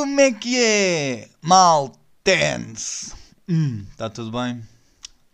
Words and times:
Como 0.00 0.18
é 0.18 0.32
que 0.32 0.58
é? 0.58 1.28
Maltense. 1.42 3.12
Hum, 3.46 3.84
está 3.90 4.08
tudo 4.08 4.32
bem? 4.32 4.66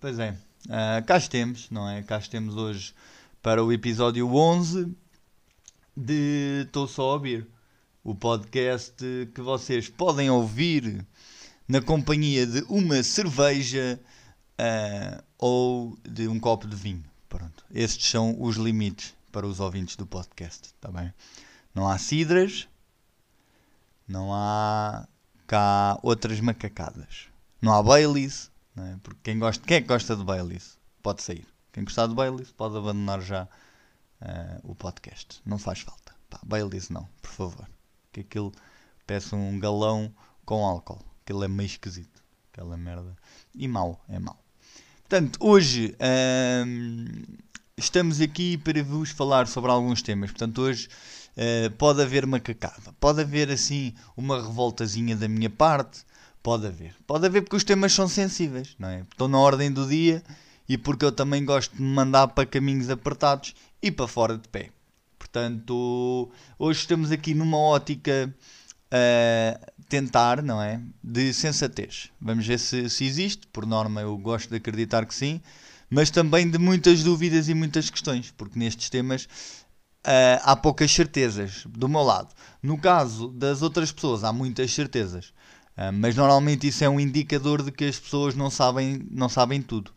Pois 0.00 0.18
é. 0.18 0.36
Uh, 0.64 1.06
cá 1.06 1.18
estemos, 1.18 1.70
não 1.70 1.88
é? 1.88 2.02
Cá 2.02 2.18
estemos 2.18 2.56
hoje 2.56 2.92
para 3.40 3.62
o 3.62 3.72
episódio 3.72 4.26
11 4.26 4.92
de 5.96 6.64
Estou 6.66 6.88
Só 6.88 7.10
a 7.10 7.12
Ouvir. 7.12 7.46
O 8.02 8.12
podcast 8.12 9.04
que 9.32 9.40
vocês 9.40 9.88
podem 9.88 10.28
ouvir 10.30 11.06
na 11.68 11.80
companhia 11.80 12.44
de 12.44 12.64
uma 12.68 13.04
cerveja 13.04 14.00
uh, 14.58 15.22
ou 15.38 15.96
de 16.02 16.26
um 16.26 16.40
copo 16.40 16.66
de 16.66 16.74
vinho. 16.74 17.04
Pronto. 17.28 17.64
Estes 17.72 18.08
são 18.08 18.34
os 18.42 18.56
limites 18.56 19.14
para 19.30 19.46
os 19.46 19.60
ouvintes 19.60 19.94
do 19.94 20.06
podcast, 20.08 20.66
está 20.74 20.90
bem? 20.90 21.14
Não 21.72 21.88
há 21.88 21.96
cidras, 21.98 22.66
não 24.06 24.32
há 24.32 25.06
cá 25.46 25.98
outras 26.02 26.40
macacadas. 26.40 27.28
Não 27.60 27.72
há 27.72 27.82
Baileys, 27.82 28.50
é? 28.76 28.96
porque 29.02 29.20
quem, 29.22 29.38
gosta, 29.38 29.64
quem 29.64 29.78
é 29.78 29.80
que 29.80 29.88
gosta 29.88 30.16
de 30.16 30.24
Baileys 30.24 30.78
pode 31.02 31.22
sair. 31.22 31.46
Quem 31.72 31.84
gostar 31.84 32.06
de 32.06 32.14
Baileys 32.14 32.52
pode 32.52 32.76
abandonar 32.76 33.20
já 33.20 33.44
uh, 33.44 34.60
o 34.62 34.74
podcast. 34.74 35.40
Não 35.44 35.58
faz 35.58 35.80
falta. 35.80 36.14
Pá, 36.30 36.40
Baileys 36.44 36.88
não, 36.88 37.08
por 37.20 37.30
favor. 37.30 37.68
Que 38.12 38.20
aquilo 38.20 38.52
peça 39.06 39.36
um 39.36 39.58
galão 39.58 40.12
com 40.44 40.64
álcool. 40.64 41.04
Aquilo 41.22 41.44
é 41.44 41.48
meio 41.48 41.66
esquisito. 41.66 42.22
Aquela 42.52 42.76
merda. 42.76 43.16
E 43.54 43.68
mau, 43.68 44.02
é 44.08 44.18
mau. 44.18 44.42
Portanto, 45.00 45.38
hoje 45.40 45.94
uh, 46.00 47.36
estamos 47.76 48.20
aqui 48.20 48.56
para 48.58 48.82
vos 48.82 49.10
falar 49.10 49.46
sobre 49.46 49.70
alguns 49.70 50.02
temas. 50.02 50.30
Portanto, 50.30 50.62
hoje 50.62 50.88
uh, 51.36 51.70
pode 51.72 52.02
haver 52.02 52.26
macacada, 52.26 52.92
pode 52.98 53.20
haver 53.20 53.50
assim 53.50 53.94
uma 54.16 54.40
revoltazinha 54.40 55.16
da 55.16 55.28
minha 55.28 55.50
parte, 55.50 56.00
pode 56.42 56.66
haver. 56.66 56.94
Pode 57.06 57.26
haver 57.26 57.42
porque 57.42 57.56
os 57.56 57.64
temas 57.64 57.92
são 57.92 58.08
sensíveis, 58.08 58.74
não 58.78 58.88
é? 58.88 59.00
Estão 59.00 59.28
na 59.28 59.38
ordem 59.38 59.70
do 59.70 59.86
dia 59.86 60.22
e 60.68 60.76
porque 60.78 61.04
eu 61.04 61.12
também 61.12 61.44
gosto 61.44 61.76
de 61.76 61.82
me 61.82 61.88
mandar 61.88 62.28
para 62.28 62.46
caminhos 62.46 62.90
apertados 62.90 63.54
e 63.82 63.90
para 63.90 64.08
fora 64.08 64.36
de 64.36 64.48
pé. 64.48 64.70
Portanto, 65.18 66.30
hoje 66.58 66.80
estamos 66.80 67.10
aqui 67.12 67.34
numa 67.34 67.58
ótica 67.58 68.32
uh, 68.92 69.72
tentar, 69.88 70.42
não 70.42 70.62
é? 70.62 70.80
De 71.02 71.32
sensatez. 71.32 72.10
Vamos 72.20 72.46
ver 72.46 72.58
se, 72.58 72.88
se 72.88 73.04
existe. 73.04 73.46
Por 73.48 73.66
norma, 73.66 74.00
eu 74.00 74.16
gosto 74.16 74.50
de 74.50 74.56
acreditar 74.56 75.04
que 75.04 75.14
sim 75.14 75.40
mas 75.88 76.10
também 76.10 76.50
de 76.50 76.58
muitas 76.58 77.02
dúvidas 77.02 77.48
e 77.48 77.54
muitas 77.54 77.88
questões, 77.90 78.32
porque 78.36 78.58
nestes 78.58 78.90
temas 78.90 79.28
uh, 80.06 80.40
há 80.42 80.56
poucas 80.56 80.90
certezas 80.90 81.64
do 81.66 81.88
meu 81.88 82.02
lado. 82.02 82.28
No 82.62 82.78
caso 82.78 83.28
das 83.28 83.62
outras 83.62 83.90
pessoas, 83.90 84.22
há 84.24 84.32
muitas 84.32 84.72
certezas, 84.72 85.26
uh, 85.76 85.92
mas 85.92 86.14
normalmente 86.14 86.68
isso 86.68 86.84
é 86.84 86.88
um 86.88 87.00
indicador 87.00 87.62
de 87.62 87.72
que 87.72 87.84
as 87.84 87.98
pessoas 87.98 88.34
não 88.34 88.48
sabem, 88.48 89.06
não 89.10 89.28
sabem 89.28 89.60
tudo. 89.60 89.92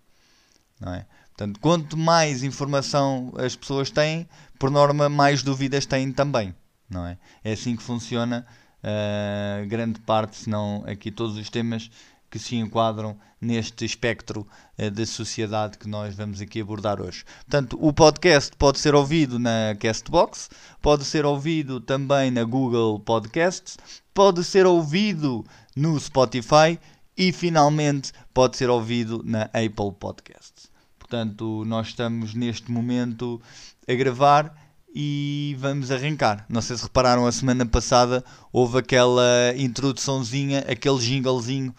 Não 0.80 0.94
é? 0.94 1.06
Portanto, 1.28 1.60
quanto 1.60 1.96
mais 1.96 2.44
informação 2.44 3.32
as 3.38 3.56
pessoas 3.56 3.90
têm, 3.90 4.28
por 4.58 4.70
norma, 4.70 5.08
mais 5.08 5.44
dúvidas 5.44 5.86
têm 5.86 6.12
também. 6.12 6.54
Não 6.90 7.06
é? 7.06 7.18
é 7.44 7.54
assim 7.54 7.76
que 7.76 7.84
funciona 7.84 8.46
uh, 8.84 9.68
grande 9.68 10.00
parte, 10.02 10.36
se 10.36 10.50
não 10.50 10.84
aqui 10.88 11.12
todos 11.12 11.38
os 11.38 11.50
temas 11.50 11.90
que 12.30 12.40
se 12.40 12.56
enquadram 12.56 13.18
neste 13.42 13.86
espectro 13.86 14.48
uh, 14.78 14.92
da 14.92 15.06
sociedade 15.06 15.78
que 15.78 15.88
nós 15.88 16.16
vamos 16.16 16.42
aqui 16.42 16.62
abordar 16.62 17.02
hoje. 17.02 17.24
Portanto, 17.46 17.78
o 17.80 17.94
podcast 17.94 18.56
pode 18.58 18.80
ser 18.80 18.94
ouvido 18.96 19.40
na 19.40 19.76
Castbox, 19.80 20.50
pode 20.82 21.06
ser 21.06 21.26
ouvido 21.26 21.80
também 21.80 22.32
na 22.32 22.44
Google 22.44 23.00
Podcasts, 23.00 23.78
pode 24.14 24.44
ser 24.44 24.66
ouvido 24.66 25.46
no 25.76 26.00
Spotify 26.00 26.80
e 27.18 27.32
finalmente 27.32 28.12
pode 28.34 28.58
ser 28.58 28.70
ouvido 28.70 29.22
na 29.26 29.44
Apple 29.46 29.94
Podcasts. 30.00 30.70
Portanto, 30.98 31.64
nós 31.66 31.88
estamos 31.88 32.34
neste 32.34 32.72
momento 32.72 33.42
a 33.88 33.94
gravar 33.94 34.54
e 34.94 35.56
vamos 35.60 35.92
arrancar. 35.92 36.46
Não 36.50 36.62
sei 36.62 36.78
se 36.78 36.84
repararam, 36.84 37.26
a 37.26 37.32
semana 37.32 37.66
passada 37.66 38.24
houve 38.52 38.80
aquela 38.80 39.54
introduçãozinha, 39.58 40.60
aquele 40.68 41.00
jinglezinho 41.00 41.74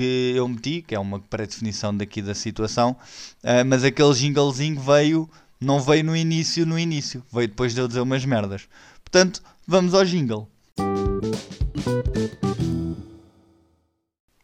que 0.00 0.32
eu 0.34 0.48
meti, 0.48 0.80
que 0.80 0.94
é 0.94 0.98
uma 0.98 1.20
pré-definição 1.20 1.94
daqui 1.94 2.22
da 2.22 2.34
situação, 2.34 2.96
uh, 3.44 3.62
mas 3.66 3.84
aquele 3.84 4.14
jinglezinho 4.14 4.80
veio, 4.80 5.28
não 5.60 5.78
veio 5.78 6.02
no 6.02 6.16
início, 6.16 6.64
no 6.64 6.78
início, 6.78 7.22
veio 7.30 7.48
depois 7.48 7.74
de 7.74 7.82
eu 7.82 7.86
dizer 7.86 8.00
umas 8.00 8.24
merdas. 8.24 8.62
Portanto, 9.04 9.42
vamos 9.66 9.92
ao 9.92 10.02
jingle. 10.02 10.48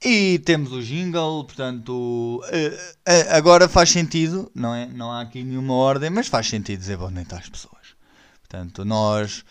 E 0.05 0.39
temos 0.41 0.73
o 0.73 0.83
jingle, 0.83 1.45
portanto, 1.45 2.43
uh, 2.45 3.11
agora 3.31 3.67
faz 3.67 3.89
sentido, 3.89 4.51
não 4.55 4.75
é? 4.75 4.85
Não 4.85 5.11
há 5.11 5.23
aqui 5.23 5.43
nenhuma 5.43 5.73
ordem, 5.73 6.11
mas 6.11 6.29
faz 6.29 6.49
sentido 6.49 6.81
dizer 6.81 6.99
boa 6.99 7.11
noite 7.11 7.35
às 7.35 7.49
pessoas. 7.49 7.97
Portanto, 8.41 8.85
nós 8.85 9.43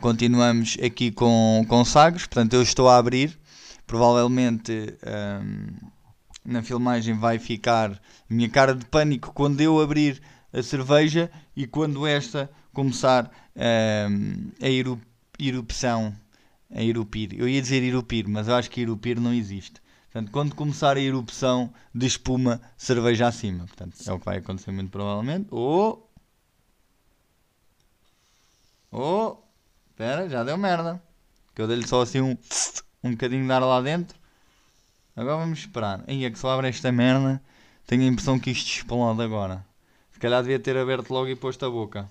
continuamos 0.00 0.76
aqui 0.84 1.10
com, 1.10 1.64
com 1.66 1.84
Sagres, 1.84 2.26
portanto, 2.26 2.52
eu 2.52 2.62
estou 2.62 2.88
a 2.88 2.96
abrir 2.96 3.36
provavelmente 3.86 4.96
um, 5.06 5.88
na 6.44 6.62
filmagem 6.62 7.18
vai 7.18 7.38
ficar 7.38 7.92
a 7.92 7.98
minha 8.28 8.48
cara 8.48 8.74
de 8.74 8.84
pânico 8.84 9.32
quando 9.32 9.60
eu 9.60 9.80
abrir 9.80 10.20
a 10.52 10.62
cerveja 10.62 11.30
e 11.54 11.66
quando 11.66 12.06
esta 12.06 12.50
começar 12.72 13.30
um, 13.56 14.50
a 14.60 14.68
eru 14.68 15.00
erupção, 15.38 16.14
a 16.70 16.82
erupir. 16.82 17.38
Eu 17.38 17.48
ia 17.48 17.60
dizer 17.60 17.82
erupir, 17.82 18.26
mas 18.26 18.48
eu 18.48 18.54
acho 18.54 18.70
que 18.70 18.80
erupir 18.80 19.20
não 19.20 19.34
existe. 19.34 19.80
Portanto, 20.10 20.32
quando 20.32 20.54
começar 20.54 20.96
a 20.96 21.00
erupção 21.00 21.72
de 21.94 22.06
espuma, 22.06 22.60
cerveja 22.76 23.28
acima. 23.28 23.66
Portanto, 23.66 23.96
é 24.06 24.12
o 24.12 24.18
que 24.18 24.24
vai 24.24 24.38
acontecer 24.38 24.70
muito 24.70 24.90
provavelmente. 24.90 25.48
Oh! 25.50 26.08
Oh! 28.90 29.36
Espera, 29.90 30.26
já 30.26 30.42
deu 30.42 30.56
merda. 30.56 31.02
Que 31.54 31.60
eu 31.60 31.68
dei-lhe 31.68 31.86
só 31.86 32.00
assim 32.00 32.22
um 32.22 32.36
um 33.06 33.12
bocadinho 33.12 33.44
de 33.44 33.52
ar 33.52 33.60
lá 33.60 33.80
dentro. 33.80 34.18
Agora 35.16 35.38
vamos 35.38 35.60
esperar. 35.60 36.04
Aí 36.06 36.24
é 36.24 36.30
que 36.30 36.38
só 36.38 36.50
abre 36.50 36.68
esta 36.68 36.92
merda. 36.92 37.42
Tenho 37.86 38.02
a 38.02 38.06
impressão 38.06 38.38
que 38.38 38.50
isto 38.50 38.68
explode 38.68 39.22
agora. 39.22 39.64
Se 40.12 40.18
calhar 40.20 40.42
devia 40.42 40.58
ter 40.58 40.76
aberto 40.76 41.10
logo 41.10 41.28
e 41.28 41.36
posto 41.36 41.64
a 41.64 41.70
boca. 41.70 42.08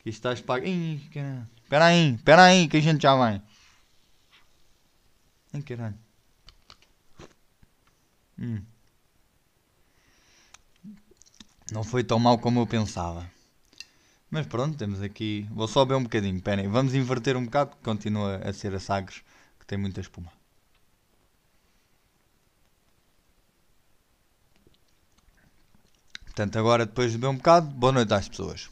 Que 0.00 0.10
isto 0.10 0.18
está 0.18 0.32
espalhado. 0.32 0.68
Espera 0.68 1.84
aí, 1.86 2.14
espera 2.14 2.42
aí, 2.44 2.68
que 2.68 2.76
a 2.76 2.80
gente 2.80 3.02
já 3.02 3.14
vai. 3.14 3.40
Ai 5.52 5.62
caralho. 5.62 5.98
Hum. 8.38 8.62
Não 11.70 11.84
foi 11.84 12.02
tão 12.02 12.18
mal 12.18 12.38
como 12.38 12.60
eu 12.60 12.66
pensava. 12.66 13.30
Mas 14.30 14.46
pronto, 14.46 14.76
temos 14.76 15.02
aqui. 15.02 15.46
Vou 15.50 15.68
só 15.68 15.84
ver 15.84 15.94
um 15.94 16.02
bocadinho. 16.02 16.36
Esperem, 16.36 16.68
vamos 16.68 16.94
inverter 16.94 17.36
um 17.36 17.44
bocado, 17.44 17.76
que 17.76 17.82
continua 17.82 18.36
a 18.38 18.52
ser 18.52 18.74
a 18.74 18.80
Sagres 18.80 19.22
tem 19.72 19.78
muita 19.78 20.02
espuma. 20.02 20.30
Portanto, 26.24 26.58
agora 26.58 26.84
depois 26.84 27.10
de 27.10 27.16
beber 27.16 27.28
um 27.28 27.36
bocado, 27.36 27.70
boa 27.70 27.90
noite 27.90 28.12
às 28.12 28.28
pessoas. 28.28 28.68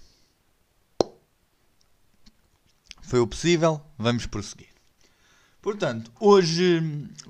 Foi 3.00 3.18
o 3.18 3.26
possível, 3.26 3.80
vamos 3.96 4.26
prosseguir. 4.26 4.68
Portanto, 5.62 6.12
hoje 6.20 6.82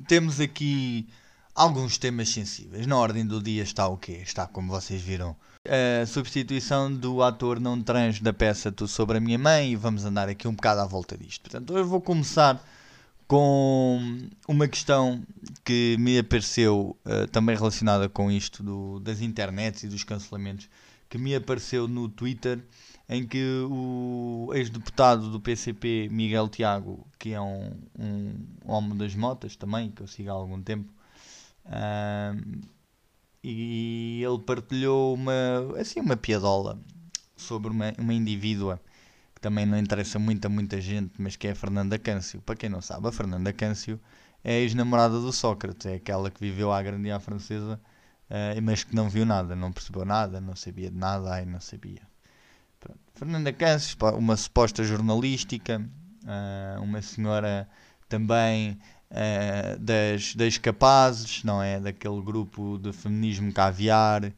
temos 0.08 0.40
aqui 0.40 1.08
alguns 1.54 1.96
temas 1.96 2.28
sensíveis. 2.28 2.88
Na 2.88 2.96
ordem 2.96 3.24
do 3.24 3.40
dia 3.40 3.62
está 3.62 3.86
o 3.86 3.96
quê? 3.96 4.14
Está, 4.14 4.48
como 4.48 4.68
vocês 4.68 5.00
viram, 5.00 5.36
a 6.02 6.04
substituição 6.06 6.92
do 6.92 7.22
ator 7.22 7.60
não 7.60 7.80
trans 7.80 8.20
da 8.20 8.32
peça 8.32 8.72
Tu 8.72 8.88
Sobre 8.88 9.18
a 9.18 9.20
Minha 9.20 9.38
Mãe 9.38 9.70
e 9.70 9.76
vamos 9.76 10.04
andar 10.04 10.28
aqui 10.28 10.48
um 10.48 10.54
bocado 10.56 10.80
à 10.80 10.86
volta 10.86 11.16
disto. 11.16 11.42
Portanto, 11.42 11.72
hoje 11.72 11.88
vou 11.88 12.00
começar 12.00 12.60
com 13.30 14.28
uma 14.48 14.66
questão 14.66 15.24
que 15.64 15.94
me 16.00 16.18
apareceu 16.18 16.98
uh, 17.06 17.28
também 17.28 17.54
relacionada 17.54 18.08
com 18.08 18.28
isto 18.28 18.60
do, 18.60 18.98
das 18.98 19.20
internets 19.20 19.84
e 19.84 19.86
dos 19.86 20.02
cancelamentos, 20.02 20.68
que 21.08 21.16
me 21.16 21.32
apareceu 21.36 21.86
no 21.86 22.08
Twitter, 22.08 22.60
em 23.08 23.24
que 23.24 23.40
o 23.70 24.50
ex-deputado 24.52 25.30
do 25.30 25.38
PCP, 25.38 26.08
Miguel 26.10 26.48
Tiago, 26.48 27.06
que 27.20 27.32
é 27.32 27.40
um, 27.40 27.70
um 27.96 28.34
homem 28.64 28.98
das 28.98 29.14
motas 29.14 29.54
também, 29.54 29.92
que 29.92 30.02
eu 30.02 30.08
sigo 30.08 30.28
há 30.28 30.32
algum 30.32 30.60
tempo, 30.60 30.92
uh, 31.66 32.60
e 33.44 34.20
ele 34.24 34.40
partilhou 34.40 35.14
uma, 35.14 35.78
assim, 35.78 36.00
uma 36.00 36.16
piadola 36.16 36.80
sobre 37.36 37.70
uma, 37.70 37.94
uma 37.96 38.12
indivídua 38.12 38.80
que 39.40 39.48
também 39.48 39.64
não 39.64 39.78
interessa 39.78 40.18
muito 40.18 40.44
a 40.44 40.48
muita 40.50 40.78
gente, 40.80 41.14
mas 41.18 41.34
que 41.34 41.48
é 41.48 41.52
a 41.52 41.54
Fernanda 41.54 41.98
Câncio. 41.98 42.42
Para 42.42 42.54
quem 42.54 42.68
não 42.68 42.82
sabe, 42.82 43.08
a 43.08 43.12
Fernanda 43.12 43.50
Câncio 43.54 43.98
é 44.44 44.52
a 44.52 44.58
ex-namorada 44.58 45.18
do 45.18 45.32
Sócrates, 45.32 45.86
é 45.86 45.94
aquela 45.94 46.30
que 46.30 46.38
viveu 46.38 46.70
à 46.70 46.82
grande 46.82 47.08
e 47.08 47.10
à 47.10 47.18
francesa, 47.18 47.80
uh, 48.28 48.62
mas 48.62 48.84
que 48.84 48.94
não 48.94 49.08
viu 49.08 49.24
nada, 49.24 49.56
não 49.56 49.72
percebeu 49.72 50.04
nada, 50.04 50.42
não 50.42 50.54
sabia 50.54 50.90
de 50.90 50.96
nada, 50.96 51.32
ai, 51.32 51.46
não 51.46 51.58
sabia. 51.58 52.02
Pronto. 52.78 53.00
Fernanda 53.14 53.50
Câncio, 53.50 53.96
uma 54.18 54.36
suposta 54.36 54.84
jornalística, 54.84 55.80
uh, 56.24 56.82
uma 56.82 57.00
senhora 57.00 57.66
também 58.10 58.78
uh, 59.10 59.78
das, 59.78 60.34
das 60.34 60.58
capazes, 60.58 61.42
não 61.44 61.62
é? 61.62 61.80
Daquele 61.80 62.20
grupo 62.20 62.78
de 62.78 62.92
feminismo 62.92 63.50
caviar. 63.54 64.30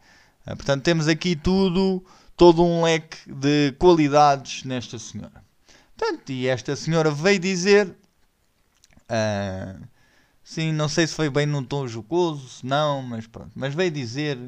Portanto, 0.44 0.82
temos 0.82 1.06
aqui 1.06 1.36
tudo, 1.36 2.04
todo 2.36 2.64
um 2.64 2.82
leque 2.82 3.18
de 3.32 3.72
qualidades 3.78 4.64
nesta 4.64 4.98
senhora. 4.98 5.44
Portanto, 5.96 6.30
e 6.30 6.48
esta 6.48 6.74
senhora 6.74 7.10
veio 7.10 7.38
dizer, 7.38 7.94
uh, 9.08 9.82
sim, 10.42 10.72
não 10.72 10.88
sei 10.88 11.06
se 11.06 11.14
foi 11.14 11.30
bem 11.30 11.46
num 11.46 11.62
tom 11.62 11.86
jocoso, 11.86 12.48
se 12.48 12.66
não, 12.66 13.02
mas 13.02 13.26
pronto, 13.26 13.52
mas 13.54 13.74
veio 13.74 13.90
dizer, 13.90 14.38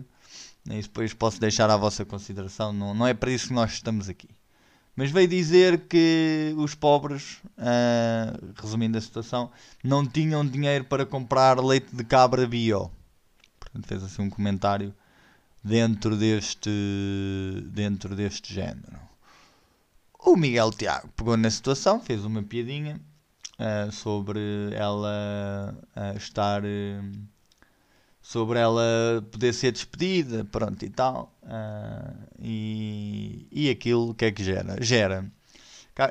e 0.68 0.82
depois 0.82 1.14
posso 1.14 1.40
deixar 1.40 1.70
à 1.70 1.76
vossa 1.76 2.04
consideração, 2.04 2.72
não, 2.72 2.94
não 2.94 3.06
é 3.06 3.14
para 3.14 3.30
isso 3.30 3.48
que 3.48 3.54
nós 3.54 3.72
estamos 3.72 4.08
aqui. 4.08 4.28
Mas 4.96 5.10
veio 5.10 5.26
dizer 5.26 5.88
que 5.88 6.54
os 6.56 6.74
pobres, 6.74 7.38
uh, 7.58 8.54
resumindo 8.60 8.96
a 8.96 9.00
situação, 9.00 9.50
não 9.82 10.06
tinham 10.06 10.46
dinheiro 10.46 10.84
para 10.84 11.04
comprar 11.04 11.58
leite 11.58 11.94
de 11.94 12.04
cabra 12.04 12.46
bio. 12.46 12.90
Portanto, 13.58 13.88
fez 13.88 14.04
assim 14.04 14.22
um 14.22 14.30
comentário 14.30 14.94
dentro 15.64 16.14
deste, 16.14 16.70
dentro 17.68 18.14
deste 18.14 18.52
género. 18.52 19.00
O 20.18 20.36
Miguel 20.36 20.70
Tiago 20.70 21.08
pegou 21.16 21.36
na 21.36 21.50
situação, 21.50 22.00
fez 22.00 22.24
uma 22.24 22.42
piadinha 22.42 23.00
uh, 23.58 23.90
sobre 23.90 24.40
ela 24.74 25.74
uh, 25.96 26.16
estar. 26.16 26.62
Uh, 26.62 27.34
sobre 28.20 28.58
ela 28.58 28.82
poder 29.30 29.52
ser 29.52 29.70
despedida, 29.70 30.46
pronto 30.46 30.82
e 30.82 30.88
tal. 30.88 31.30
e, 32.40 33.46
e 33.52 33.68
aquilo 33.68 34.14
que 34.14 34.24
é 34.24 34.32
que 34.32 34.42
gera? 34.42 34.82
Gera. 34.82 35.30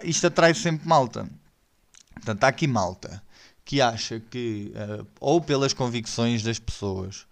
Isto 0.04 0.28
atrai 0.28 0.54
sempre 0.54 0.88
malta. 0.88 1.28
Portanto, 2.14 2.44
há 2.44 2.50
aqui 2.50 2.68
malta 2.68 3.20
que 3.66 3.82
acha 3.82 4.20
que, 4.20 4.72
ou 5.20 5.42
pelas 5.42 5.74
convicções 5.74 6.44
das 6.44 6.60
pessoas, 6.60 7.26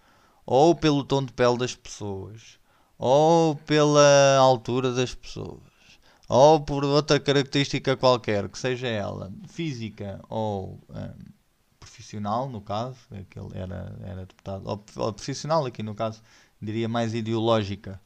ou 0.45 0.75
pelo 0.75 1.03
tom 1.03 1.23
de 1.23 1.33
pele 1.33 1.57
das 1.57 1.75
pessoas, 1.75 2.59
ou 2.97 3.55
pela 3.55 4.37
altura 4.37 4.91
das 4.91 5.13
pessoas, 5.15 5.59
ou 6.27 6.61
por 6.61 6.83
outra 6.83 7.19
característica 7.19 7.97
qualquer, 7.97 8.47
que 8.49 8.57
seja 8.57 8.87
ela 8.87 9.31
física 9.47 10.19
ou 10.29 10.79
um, 10.89 11.31
profissional, 11.79 12.49
no 12.49 12.61
caso, 12.61 12.97
aquele 13.11 13.57
era, 13.57 13.95
era 14.03 14.25
deputado, 14.25 14.63
ou, 14.65 14.83
ou, 14.95 15.13
profissional 15.13 15.65
aqui 15.65 15.83
no 15.83 15.95
caso, 15.95 16.21
diria 16.61 16.87
mais 16.87 17.13
ideológica, 17.13 17.99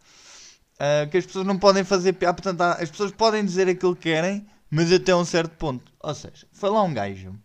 uh, 0.76 1.10
que 1.10 1.18
as 1.18 1.26
pessoas 1.26 1.46
não 1.46 1.60
podem 1.60 1.84
fazer 1.84 2.14
piada, 2.14 2.42
portanto, 2.42 2.62
as 2.62 2.90
pessoas 2.90 3.12
podem 3.12 3.44
dizer 3.44 3.68
aquilo 3.68 3.96
que 3.96 4.04
querem, 4.04 4.46
mas 4.70 4.92
até 4.92 5.16
um 5.16 5.26
certo 5.26 5.56
ponto. 5.58 5.92
Ou 6.00 6.16
seja, 6.16 6.48
foi 6.52 6.70
lá 6.70 6.84
um 6.84 6.94
gajo 6.94 7.38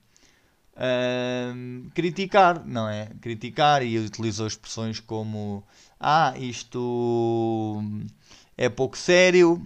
criticar, 1.95 2.65
não 2.67 2.89
é? 2.89 3.11
Criticar 3.21 3.83
e 3.83 3.99
utilizou 3.99 4.47
expressões 4.47 5.01
como 5.01 5.63
ah, 5.99 6.35
isto 6.39 7.83
é 8.57 8.69
pouco 8.69 8.97
sério, 8.97 9.63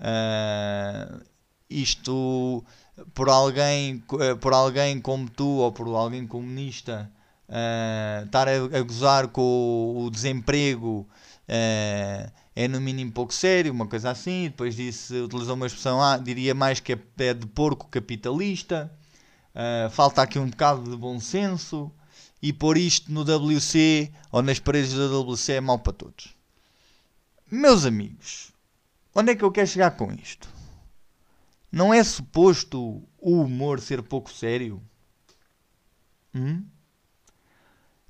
Uh, 0.00 1.20
isto 1.68 2.64
por 3.12 3.28
alguém, 3.28 4.02
eh, 4.18 4.34
por 4.34 4.54
alguém 4.54 4.98
como 4.98 5.28
tu 5.28 5.46
ou 5.46 5.70
por 5.70 5.86
alguém 5.94 6.26
comunista 6.26 7.10
uh, 7.48 8.24
estar 8.24 8.48
a, 8.48 8.78
a, 8.78 8.82
gozar 8.82 9.28
com 9.28 9.42
o, 9.42 10.04
o 10.04 10.10
desemprego 10.10 11.06
uh, 11.48 12.32
é 12.56 12.66
no 12.66 12.80
mínimo 12.80 13.12
pouco 13.12 13.32
sério, 13.32 13.72
uma 13.72 13.86
coisa 13.86 14.10
assim. 14.10 14.44
Depois 14.44 14.74
disse, 14.74 15.14
utilizou 15.20 15.54
uma 15.54 15.66
expressão, 15.66 16.02
ah, 16.02 16.16
diria 16.16 16.54
mais 16.54 16.80
que 16.80 16.94
é, 16.94 16.98
é 17.18 17.34
de 17.34 17.46
porco 17.46 17.86
capitalista. 17.88 18.90
Uh, 19.54 19.90
falta 19.90 20.22
aqui 20.22 20.38
um 20.38 20.48
bocado 20.48 20.90
de 20.90 20.96
bom 20.96 21.18
senso. 21.20 21.90
E 22.42 22.52
pôr 22.52 22.78
isto 22.78 23.12
no 23.12 23.22
WC 23.22 24.10
ou 24.32 24.42
nas 24.42 24.58
paredes 24.58 24.94
da 24.94 25.06
WC 25.06 25.52
é 25.54 25.60
mau 25.60 25.78
para 25.78 25.92
todos. 25.92 26.34
Meus 27.50 27.84
amigos, 27.84 28.50
Onde 29.14 29.32
é 29.32 29.34
que 29.34 29.42
eu 29.42 29.50
quero 29.50 29.66
chegar 29.66 29.90
com 29.92 30.12
isto? 30.12 30.48
Não 31.70 31.92
é 31.92 32.02
suposto 32.02 33.02
o 33.18 33.42
humor 33.42 33.80
ser 33.80 34.02
pouco 34.02 34.32
sério? 34.32 34.82
Hum? 36.34 36.64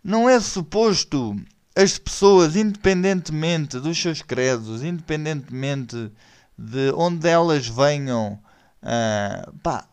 Não 0.03 0.29
é 0.29 0.39
suposto 0.41 1.37
as 1.75 1.99
pessoas, 1.99 2.57
independentemente 2.57 3.79
dos 3.81 4.01
seus 4.01 4.23
credos, 4.23 4.83
independentemente 4.83 6.13
de 6.57 6.93
onde 6.95 7.29
elas 7.29 7.67
venham, 7.67 8.39
uh, 8.83 9.59
pá, 9.63 9.89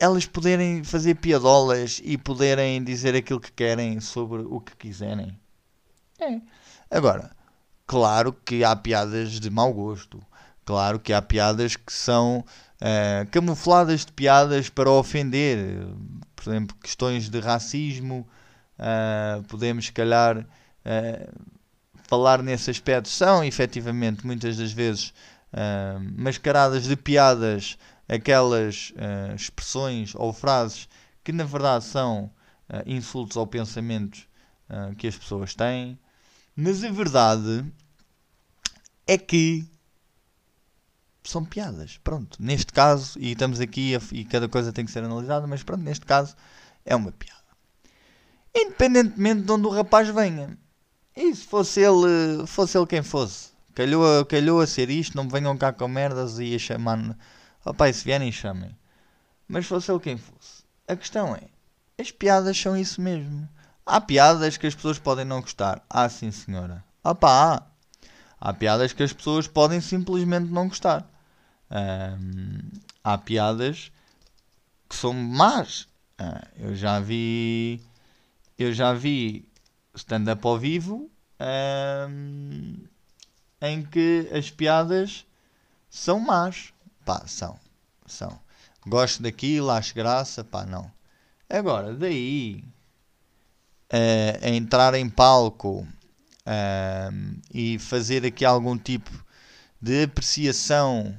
elas 0.00 0.26
poderem 0.26 0.82
fazer 0.82 1.14
piadolas 1.16 2.00
e 2.02 2.18
poderem 2.18 2.82
dizer 2.82 3.14
aquilo 3.14 3.38
que 3.38 3.52
querem 3.52 4.00
sobre 4.00 4.42
o 4.42 4.60
que 4.60 4.74
quiserem? 4.74 5.38
É. 6.18 6.40
Agora, 6.90 7.30
Claro 7.90 8.32
que 8.32 8.62
há 8.62 8.76
piadas 8.76 9.40
de 9.40 9.50
mau 9.50 9.74
gosto. 9.74 10.22
Claro 10.64 11.00
que 11.00 11.12
há 11.12 11.20
piadas 11.20 11.74
que 11.74 11.92
são 11.92 12.38
uh, 12.38 13.28
camufladas 13.32 14.04
de 14.04 14.12
piadas 14.12 14.68
para 14.68 14.88
ofender. 14.88 15.88
Por 16.36 16.48
exemplo, 16.48 16.76
questões 16.80 17.28
de 17.28 17.40
racismo. 17.40 18.24
Uh, 18.78 19.42
podemos, 19.48 19.86
se 19.86 19.92
calhar, 19.92 20.38
uh, 20.38 21.32
falar 22.08 22.44
nesse 22.44 22.70
aspecto. 22.70 23.08
São, 23.08 23.42
efetivamente, 23.42 24.24
muitas 24.24 24.56
das 24.56 24.70
vezes 24.70 25.12
mascaradas 26.16 26.84
de 26.84 26.94
piadas 26.94 27.76
aquelas 28.10 28.92
expressões 29.36 30.14
ou 30.14 30.32
frases 30.32 30.88
que, 31.22 31.32
na 31.32 31.44
verdade, 31.44 31.84
são 31.84 32.30
insultos 32.84 33.36
ao 33.36 33.46
pensamento 33.46 34.26
que 34.98 35.06
as 35.06 35.16
pessoas 35.16 35.54
têm. 35.54 35.98
Mas 36.56 36.82
a 36.82 36.90
verdade 36.90 37.64
é 39.06 39.16
que 39.16 39.64
são 41.22 41.44
piadas. 41.44 41.98
Pronto, 42.02 42.36
neste 42.42 42.72
caso, 42.72 43.18
e 43.18 43.32
estamos 43.32 43.60
aqui 43.60 43.94
a, 43.94 44.00
e 44.12 44.24
cada 44.24 44.48
coisa 44.48 44.72
tem 44.72 44.84
que 44.84 44.90
ser 44.90 45.04
analisada, 45.04 45.46
mas 45.46 45.62
pronto, 45.62 45.82
neste 45.82 46.04
caso 46.04 46.34
é 46.84 46.96
uma 46.96 47.12
piada. 47.12 47.38
Independentemente 48.54 49.42
de 49.42 49.52
onde 49.52 49.66
o 49.66 49.70
rapaz 49.70 50.08
venha. 50.08 50.58
E 51.16 51.34
se 51.34 51.44
fosse 51.44 51.80
ele, 51.80 52.46
fosse 52.46 52.76
ele 52.76 52.86
quem 52.86 53.02
fosse. 53.02 53.50
Calhou, 53.74 54.24
calhou 54.26 54.60
a 54.60 54.66
ser 54.66 54.90
isto, 54.90 55.16
não 55.16 55.24
me 55.24 55.30
venham 55.30 55.56
cá 55.56 55.72
com 55.72 55.86
merdas 55.86 56.38
e 56.38 56.54
a 56.54 56.58
chamar. 56.58 57.16
Pai, 57.76 57.92
se 57.92 58.04
vierem, 58.04 58.32
chamem. 58.32 58.76
Mas 59.46 59.66
fosse 59.66 59.90
ele 59.90 60.00
quem 60.00 60.16
fosse. 60.16 60.62
A 60.88 60.96
questão 60.96 61.34
é: 61.34 61.42
as 62.00 62.10
piadas 62.10 62.58
são 62.58 62.76
isso 62.76 63.00
mesmo. 63.00 63.48
Há 63.84 64.00
piadas 64.00 64.56
que 64.56 64.66
as 64.66 64.74
pessoas 64.74 64.98
podem 64.98 65.24
não 65.24 65.40
gostar. 65.40 65.84
Ah, 65.88 66.08
sim, 66.08 66.30
senhora. 66.30 66.84
Ah, 67.02 67.14
pá, 67.14 67.54
há. 67.54 67.62
Há 68.40 68.52
piadas 68.54 68.92
que 68.92 69.02
as 69.02 69.12
pessoas 69.12 69.46
podem 69.46 69.80
simplesmente 69.80 70.50
não 70.50 70.68
gostar. 70.68 71.06
há 73.04 73.18
piadas 73.18 73.92
que 74.88 74.96
são 74.96 75.12
más. 75.12 75.82
Uh, 76.20 76.46
eu 76.56 76.74
já 76.74 77.00
vi. 77.00 77.82
Eu 78.58 78.72
já 78.72 78.92
vi 78.92 79.48
stand-up 79.94 80.46
ao 80.46 80.58
vivo 80.58 81.10
em 83.60 83.82
que 83.82 84.28
as 84.32 84.50
piadas 84.50 85.26
são 85.88 86.20
más. 86.20 86.72
Pá, 87.10 87.26
são. 87.26 87.58
São. 88.06 88.38
Gosto 88.86 89.20
daquilo, 89.20 89.68
acho 89.72 89.92
graça, 89.96 90.44
pá, 90.44 90.64
não. 90.64 90.88
Agora, 91.48 91.92
daí 91.92 92.62
uh, 93.92 94.46
a 94.46 94.48
entrar 94.50 94.94
em 94.94 95.10
palco 95.10 95.80
uh, 95.80 97.40
e 97.52 97.80
fazer 97.80 98.24
aqui 98.24 98.44
algum 98.44 98.78
tipo 98.78 99.10
de 99.82 100.04
apreciação 100.04 101.12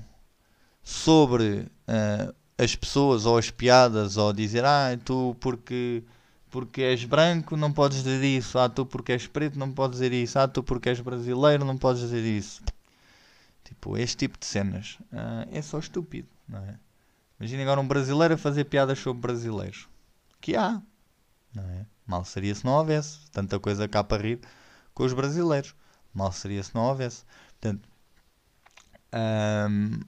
sobre 0.82 1.70
uh, 1.90 2.34
as 2.58 2.74
pessoas 2.74 3.26
ou 3.26 3.38
as 3.38 3.50
piadas 3.50 4.16
ou 4.16 4.32
dizer 4.32 4.64
ah 4.64 4.98
tu 5.04 5.36
porque 5.42 6.06
porque 6.50 6.84
és 6.84 7.04
branco 7.04 7.58
não 7.58 7.74
podes 7.74 8.02
dizer 8.02 8.24
isso 8.24 8.58
ah 8.58 8.70
tu 8.70 8.86
porque 8.86 9.12
és 9.12 9.28
preto 9.28 9.60
não 9.60 9.74
podes 9.74 10.00
dizer 10.00 10.14
isso 10.14 10.40
ah 10.40 10.48
tu 10.48 10.64
porque 10.64 10.88
és 10.88 11.02
brasileiro 11.02 11.66
não 11.66 11.78
podes 11.78 12.02
dizer 12.02 12.24
isso 12.24 12.62
tipo 13.72 13.98
este 13.98 14.18
tipo 14.18 14.40
de 14.40 14.46
cenas 14.46 14.98
uh, 15.12 15.48
é 15.52 15.62
só 15.62 15.80
estúpido 15.80 16.28
não 16.48 16.60
é 16.60 16.78
imagina 17.40 17.64
agora 17.64 17.82
um 17.82 17.88
brasileiro 17.88 18.36
a 18.36 18.38
fazer 18.38 18.66
piadas 18.66 19.00
sobre 19.00 19.22
brasileiros 19.22 19.88
que 20.40 20.56
há 20.56 20.82
não 21.54 21.64
é 21.64 21.86
mal 22.06 22.24
seria 22.24 22.54
se 22.54 22.64
não 22.66 22.74
houvesse 22.74 23.20
tanta 23.32 23.60
coisa 23.60 23.88
cá 23.88 24.04
para 24.04 24.22
rir 24.22 24.40
com 24.94 25.04
os 25.04 25.14
brasileiros. 25.14 25.74
Mal 26.14 26.32
seria 26.32 26.62
se 26.62 26.74
não 26.76 26.84
houvesse. 26.84 27.24
Portanto, 27.60 27.88
um, 29.14 30.00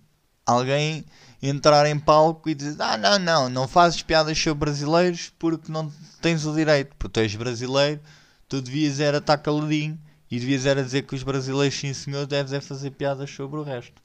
alguém 0.45 1.05
entrar 1.41 1.85
em 1.85 1.97
palco 1.97 2.49
e 2.49 2.55
dizer: 2.55 2.81
Ah, 2.81 2.97
não, 2.97 3.19
não, 3.19 3.49
não 3.49 3.67
fazes 3.67 4.01
piadas 4.01 4.37
sobre 4.37 4.65
brasileiros 4.65 5.31
porque 5.39 5.71
não 5.71 5.91
tens 6.21 6.45
o 6.45 6.53
direito. 6.53 6.95
Porque 6.97 7.13
tu 7.13 7.19
és 7.19 7.35
brasileiro, 7.35 8.01
tu 8.47 8.61
devias 8.61 8.99
era 8.99 9.17
estar 9.17 9.37
caladinho 9.37 9.99
e 10.33 10.39
devias 10.39 10.65
era 10.65 10.83
dizer 10.83 11.03
que 11.03 11.13
os 11.13 11.21
brasileiros, 11.21 11.77
sim 11.77 11.93
senhor, 11.93 12.25
deves 12.25 12.53
é 12.53 12.59
fazer 12.59 12.89
piadas 12.89 13.29
sobre 13.29 13.59
o 13.59 13.61
resto. 13.61 14.01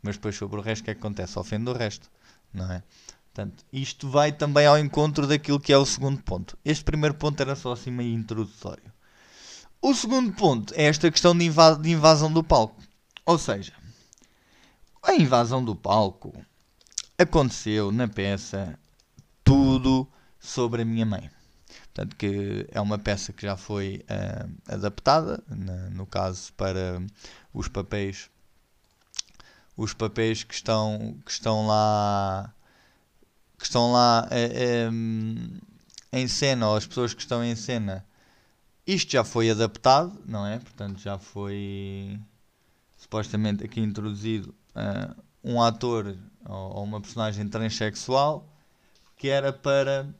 Mas 0.00 0.14
depois 0.14 0.36
sobre 0.36 0.60
o 0.60 0.62
resto, 0.62 0.82
o 0.82 0.84
que 0.84 0.90
é 0.92 0.94
que 0.94 1.00
acontece? 1.00 1.36
Ofende 1.36 1.68
o 1.68 1.72
resto, 1.72 2.08
não 2.52 2.70
é? 2.70 2.80
Portanto, 3.24 3.64
isto 3.72 4.08
vai 4.08 4.30
também 4.30 4.68
ao 4.68 4.78
encontro 4.78 5.26
daquilo 5.26 5.58
que 5.58 5.72
é 5.72 5.76
o 5.76 5.84
segundo 5.84 6.22
ponto. 6.22 6.56
Este 6.64 6.84
primeiro 6.84 7.16
ponto 7.16 7.40
era 7.40 7.56
só 7.56 7.72
assim 7.72 7.90
meio 7.90 8.14
introdutório. 8.14 8.84
O 9.82 9.92
segundo 9.92 10.32
ponto 10.34 10.72
é 10.76 10.84
esta 10.84 11.10
questão 11.10 11.36
de, 11.36 11.50
de 11.80 11.90
invasão 11.90 12.32
do 12.32 12.44
palco. 12.44 12.80
Ou 13.26 13.36
seja, 13.36 13.72
a 15.02 15.12
invasão 15.16 15.64
do 15.64 15.74
palco 15.74 16.32
aconteceu 17.18 17.90
na 17.90 18.06
peça 18.06 18.78
Tudo 19.42 20.06
sobre 20.38 20.82
a 20.82 20.84
minha 20.84 21.04
mãe. 21.04 21.28
Portanto, 21.94 22.16
que 22.16 22.66
é 22.70 22.80
uma 22.80 22.98
peça 22.98 23.32
que 23.32 23.42
já 23.42 23.56
foi 23.56 24.04
uh, 24.04 24.72
adaptada, 24.72 25.42
na, 25.48 25.90
no 25.90 26.06
caso, 26.06 26.52
para 26.54 27.02
os 27.52 27.68
papéis 27.68 28.30
os 29.76 29.92
papéis 29.92 30.44
que 30.44 30.54
estão, 30.54 31.16
que 31.24 31.30
estão 31.30 31.66
lá 31.66 32.54
que 33.58 33.64
estão 33.64 33.92
lá 33.92 34.28
é, 34.30 34.44
é, 34.44 34.90
em 36.12 36.28
cena, 36.28 36.68
ou 36.68 36.76
as 36.76 36.86
pessoas 36.86 37.14
que 37.14 37.20
estão 37.20 37.42
em 37.42 37.56
cena, 37.56 38.04
isto 38.86 39.12
já 39.12 39.24
foi 39.24 39.50
adaptado, 39.50 40.22
não 40.26 40.46
é? 40.46 40.58
Portanto, 40.58 41.00
já 41.00 41.18
foi 41.18 42.20
supostamente 42.98 43.64
aqui 43.64 43.80
introduzido 43.80 44.54
uh, 44.76 45.22
um 45.42 45.62
ator 45.62 46.16
ou, 46.44 46.76
ou, 46.76 46.84
uma 46.84 47.00
personagem 47.00 47.48
transexual 47.48 48.48
que 49.16 49.28
era 49.28 49.52
para 49.52 50.14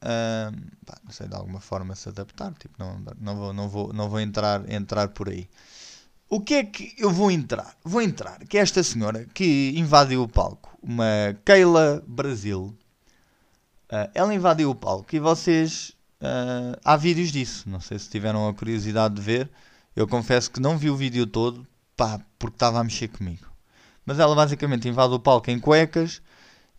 pá, 0.00 0.98
não 1.04 1.10
sei 1.10 1.28
de 1.28 1.34
alguma 1.34 1.60
forma 1.60 1.94
se 1.94 2.08
adaptar, 2.08 2.52
tipo, 2.54 2.74
não, 2.78 3.02
não, 3.20 3.36
vou, 3.36 3.52
não, 3.52 3.68
vou, 3.68 3.92
não 3.92 4.08
vou 4.08 4.20
entrar, 4.20 4.70
entrar 4.70 5.08
por 5.08 5.28
aí. 5.28 5.48
O 6.30 6.40
que 6.40 6.54
é 6.54 6.64
que 6.64 6.94
eu 6.98 7.10
vou 7.10 7.30
entrar? 7.30 7.74
Vou 7.82 8.02
entrar 8.02 8.38
que 8.46 8.58
esta 8.58 8.82
senhora 8.82 9.24
que 9.32 9.72
invadiu 9.74 10.22
o 10.22 10.28
palco, 10.28 10.78
uma 10.82 11.34
Keila 11.42 12.04
Brasil, 12.06 12.76
uh, 13.90 14.10
ela 14.14 14.34
invadiu 14.34 14.70
o 14.70 14.74
palco 14.74 15.16
e 15.16 15.18
vocês. 15.18 15.96
Uh, 16.20 16.76
há 16.84 16.96
vídeos 16.96 17.30
disso. 17.30 17.68
Não 17.68 17.80
sei 17.80 17.98
se 17.98 18.10
tiveram 18.10 18.46
a 18.46 18.52
curiosidade 18.52 19.14
de 19.14 19.22
ver. 19.22 19.50
Eu 19.96 20.06
confesso 20.06 20.50
que 20.50 20.60
não 20.60 20.76
vi 20.76 20.90
o 20.90 20.96
vídeo 20.96 21.26
todo, 21.26 21.66
pá, 21.96 22.20
porque 22.38 22.56
estava 22.56 22.78
a 22.78 22.84
mexer 22.84 23.08
comigo. 23.08 23.46
Mas 24.04 24.18
ela 24.18 24.34
basicamente 24.34 24.86
invade 24.86 25.14
o 25.14 25.18
palco 25.18 25.50
em 25.50 25.58
cuecas 25.58 26.20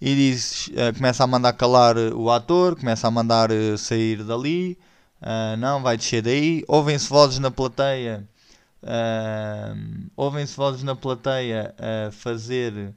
e 0.02 0.16
diz, 0.16 0.68
uh, 0.68 0.96
começa 0.96 1.24
a 1.24 1.28
mandar 1.28 1.54
calar 1.54 1.98
o 1.98 2.30
ator, 2.32 2.76
começa 2.76 3.08
a 3.08 3.12
mandar 3.12 3.50
sair 3.78 4.24
dali. 4.24 4.78
não, 5.60 5.82
vai 5.82 5.98
descer 5.98 6.22
daí. 6.22 6.64
Ouvem-se 6.68 7.10
vozes 7.10 7.40
na 7.40 7.52
plateia 7.52 8.28
Uh, 8.82 10.10
Ouvem-se 10.16 10.56
vozes 10.56 10.84
na 10.84 10.96
plateia 10.96 11.76
a 11.78 12.12
fazer, 12.12 12.94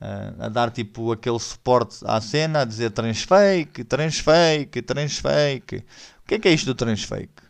uh, 0.00 0.42
a 0.42 0.48
dar 0.48 0.70
tipo 0.70 1.12
aquele 1.12 1.38
suporte 1.38 1.98
à 2.04 2.20
cena, 2.20 2.60
a 2.60 2.64
dizer 2.64 2.90
transfake, 2.90 3.84
transfake, 3.84 4.82
transfake. 4.82 5.76
O 6.22 6.28
que 6.28 6.34
é 6.34 6.38
que 6.38 6.48
é 6.48 6.52
isto 6.52 6.66
do 6.66 6.74
transfake? 6.74 7.42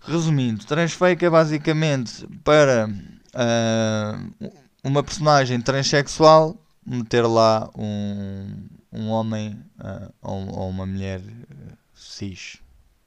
Resumindo, 0.00 0.64
transfake 0.64 1.24
é 1.24 1.30
basicamente 1.30 2.26
para 2.44 2.88
uh, 2.88 4.50
uma 4.82 5.02
personagem 5.02 5.60
transexual 5.60 6.56
meter 6.84 7.26
lá 7.26 7.70
um, 7.76 8.68
um 8.92 9.08
homem 9.08 9.62
uh, 9.78 10.12
ou, 10.20 10.58
ou, 10.58 10.70
uma 10.70 10.86
mulher 10.86 11.20
cis. 11.94 12.58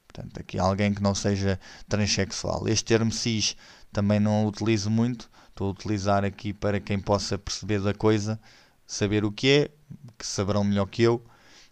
Portanto, 0.08 0.40
aqui 0.40 0.58
alguém 0.58 0.94
que 0.94 1.04
não 1.04 1.14
seja 1.14 1.60
transexual. 1.88 2.68
Este 2.68 2.86
termo 2.86 3.12
cis 3.12 3.56
também 3.92 4.20
não 4.20 4.46
o 4.46 4.48
utilizo 4.48 4.90
muito. 4.90 5.30
Estou 5.50 5.68
a 5.68 5.72
utilizar 5.72 6.24
aqui 6.24 6.54
para 6.54 6.80
quem 6.80 7.00
possa 7.00 7.38
perceber 7.38 7.80
da 7.82 7.94
coisa, 7.94 8.40
saber 8.86 9.24
o 9.24 9.32
que 9.32 9.50
é, 9.50 9.70
que 10.18 10.26
saberão 10.26 10.64
melhor 10.64 10.86
que 10.86 11.04
eu. 11.04 11.26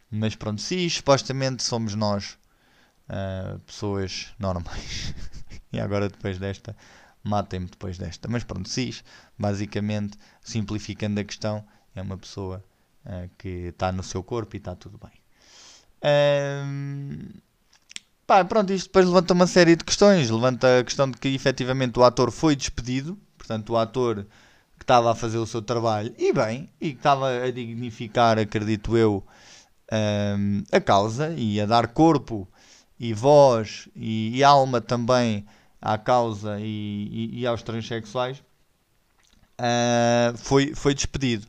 Mas 0.10 0.36
pronto, 0.36 0.62
cis, 0.62 0.96
supostamente 0.96 1.64
somos 1.64 1.96
nós, 1.96 2.38
uh, 3.10 3.60
pessoas 3.62 4.34
normais. 4.38 5.14
e 5.72 5.80
agora 5.80 6.08
depois 6.08 6.38
desta, 6.38 6.76
matem-me 7.24 7.66
depois 7.66 7.98
desta. 7.98 8.28
Mas 8.28 8.44
pronto, 8.44 8.70
cis, 8.70 9.04
basicamente, 9.38 10.18
simplificando 10.42 11.20
a 11.20 11.24
questão, 11.24 11.66
é 11.96 12.02
uma 12.02 12.18
pessoa 12.18 12.64
uh, 13.06 13.30
que 13.38 13.68
está 13.68 13.92
no 13.92 14.04
seu 14.04 14.24
corpo 14.24 14.56
e 14.56 14.58
está 14.58 14.76
tudo 14.76 15.00
bem. 15.00 15.14
Uh, 16.04 17.42
Pá, 18.26 18.44
pronto, 18.46 18.72
isto 18.72 18.88
depois 18.88 19.06
levanta 19.06 19.34
uma 19.34 19.46
série 19.48 19.76
de 19.76 19.84
questões. 19.84 20.30
Levanta 20.30 20.80
a 20.80 20.84
questão 20.84 21.12
de 21.12 21.18
que 21.18 21.28
efetivamente 21.28 22.00
o 22.00 22.04
ator 22.04 22.32
foi 22.32 22.56
despedido, 22.56 23.18
portanto, 23.38 23.72
o 23.72 23.78
ator 23.78 24.26
que 24.78 24.84
estava 24.84 25.12
a 25.12 25.16
fazer 25.16 25.38
o 25.38 25.46
seu 25.46 25.62
trabalho, 25.62 26.14
e 26.18 26.34
bem, 26.34 26.70
e 26.80 26.92
que 26.92 26.98
estava 26.98 27.30
a 27.30 27.52
dignificar, 27.52 28.40
acredito 28.40 28.98
eu, 28.98 29.24
um, 29.92 30.64
a 30.72 30.82
causa 30.82 31.34
e 31.38 31.60
a 31.60 31.66
dar 31.66 31.88
corpo 31.88 32.48
e 33.00 33.14
voz 33.14 33.88
e, 33.96 34.38
e 34.38 34.44
alma 34.44 34.82
também 34.82 35.46
à 35.82 35.98
causa 35.98 36.60
e, 36.60 37.10
e, 37.34 37.42
e 37.42 37.48
aos 37.48 37.62
transexuais, 37.62 38.40
uh, 39.60 40.38
foi, 40.38 40.74
foi 40.74 40.94
despedido. 40.94 41.46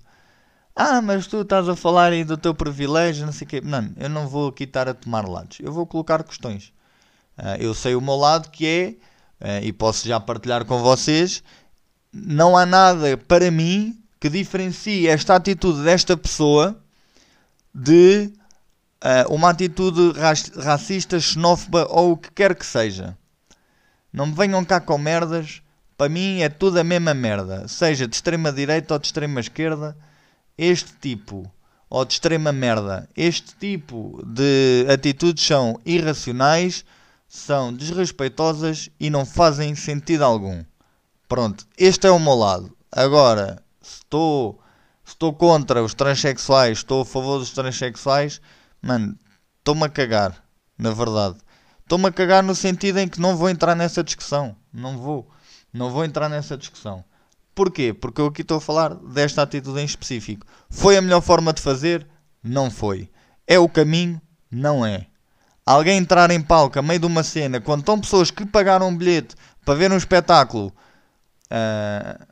Ah, 0.76 1.00
mas 1.00 1.28
tu 1.28 1.42
estás 1.42 1.68
a 1.68 1.76
falar 1.76 2.10
aí 2.12 2.24
do 2.24 2.36
teu 2.36 2.52
privilégio, 2.52 3.24
não 3.24 3.32
sei 3.32 3.46
o 3.46 3.48
quê. 3.48 3.60
Não, 3.62 3.92
eu 3.96 4.08
não 4.08 4.26
vou 4.26 4.48
aqui 4.48 4.64
estar 4.64 4.88
a 4.88 4.94
tomar 4.94 5.28
lados. 5.28 5.58
Eu 5.60 5.72
vou 5.72 5.86
colocar 5.86 6.24
questões. 6.24 6.72
Uh, 7.38 7.56
eu 7.60 7.74
sei 7.74 7.94
o 7.94 8.00
meu 8.00 8.16
lado 8.16 8.50
que 8.50 8.66
é, 8.66 9.58
uh, 9.60 9.64
e 9.64 9.72
posso 9.72 10.06
já 10.06 10.18
partilhar 10.18 10.64
com 10.64 10.82
vocês, 10.82 11.42
não 12.12 12.56
há 12.56 12.66
nada 12.66 13.16
para 13.16 13.50
mim 13.50 14.00
que 14.20 14.28
diferencie 14.28 15.08
esta 15.08 15.36
atitude 15.36 15.82
desta 15.82 16.16
pessoa 16.16 16.76
de 17.72 18.32
uh, 19.02 19.32
uma 19.32 19.50
atitude 19.50 20.12
racista, 20.58 21.20
xenófoba 21.20 21.86
ou 21.90 22.12
o 22.12 22.16
que 22.16 22.32
quer 22.32 22.54
que 22.54 22.66
seja. 22.66 23.16
Não 24.12 24.26
me 24.26 24.34
venham 24.34 24.64
cá 24.64 24.80
com 24.80 24.98
merdas. 24.98 25.62
Para 25.96 26.08
mim 26.08 26.40
é 26.40 26.48
tudo 26.48 26.78
a 26.80 26.84
mesma 26.84 27.14
merda. 27.14 27.68
Seja 27.68 28.08
de 28.08 28.16
extrema 28.16 28.52
direita 28.52 28.94
ou 28.94 28.98
de 28.98 29.06
extrema 29.06 29.38
esquerda 29.40 29.96
este 30.56 30.92
tipo, 31.00 31.50
ou 31.88 32.04
de 32.04 32.14
extrema 32.14 32.52
merda, 32.52 33.08
este 33.16 33.54
tipo 33.56 34.20
de 34.25 34.87
atitudes 34.92 35.44
são 35.44 35.78
irracionais, 35.84 36.84
são 37.28 37.73
desrespeitosas 37.73 38.88
e 38.99 39.11
não 39.11 39.26
fazem 39.26 39.75
sentido 39.75 40.25
algum. 40.25 40.64
Pronto, 41.28 41.66
este 41.76 42.06
é 42.06 42.11
o 42.11 42.18
meu 42.18 42.34
lado. 42.34 42.76
Agora, 42.92 43.62
se 43.80 43.99
estou, 43.99 44.61
estou 45.04 45.32
contra 45.32 45.82
os 45.82 45.94
transexuais, 45.94 46.78
estou 46.78 47.02
a 47.02 47.06
favor 47.06 47.38
dos 47.38 47.50
transexuais, 47.50 48.40
mano, 48.80 49.18
estou-me 49.58 49.84
a 49.84 49.88
cagar, 49.88 50.44
na 50.78 50.92
verdade. 50.92 51.38
Estou-me 51.84 52.06
a 52.06 52.12
cagar 52.12 52.42
no 52.42 52.54
sentido 52.54 52.99
em 52.99 53.08
que 53.08 53.20
não 53.20 53.37
vou 53.37 53.50
entrar 53.50 53.75
nessa 53.75 54.02
discussão. 54.02 54.56
Não 54.73 54.96
vou. 54.96 55.28
Não 55.73 55.90
vou 55.90 56.04
entrar 56.04 56.28
nessa 56.28 56.56
discussão. 56.56 57.04
Porquê? 57.54 57.94
Porque 57.94 58.20
eu 58.20 58.26
aqui 58.26 58.42
estou 58.42 58.58
a 58.58 58.61
falar 58.61 58.94
desta 58.94 59.42
atitude 59.42 59.80
em 59.80 59.84
específico. 59.84 60.46
Foi 60.68 60.96
a 60.96 61.02
melhor 61.02 61.20
forma 61.20 61.52
de 61.52 61.62
fazer? 61.62 62.06
Não 62.42 62.70
foi. 62.70 63.08
É 63.46 63.58
o 63.58 63.68
caminho? 63.68 64.20
Não 64.50 64.84
é. 64.84 65.06
Alguém 65.64 65.99
entrar 65.99 66.30
em 66.30 66.42
palco 66.42 66.78
a 66.78 66.82
meio 66.82 67.00
de 67.00 67.06
uma 67.06 67.23
cena 67.23 67.61
quando 67.61 67.80
estão 67.80 68.00
pessoas 68.00 68.30
que 68.30 68.44
pagaram 68.44 68.88
um 68.88 68.96
bilhete 68.96 69.34
para 69.64 69.75
ver 69.75 69.90
um 69.90 69.96
espetáculo. 69.96 70.73
Uh, 71.46 72.26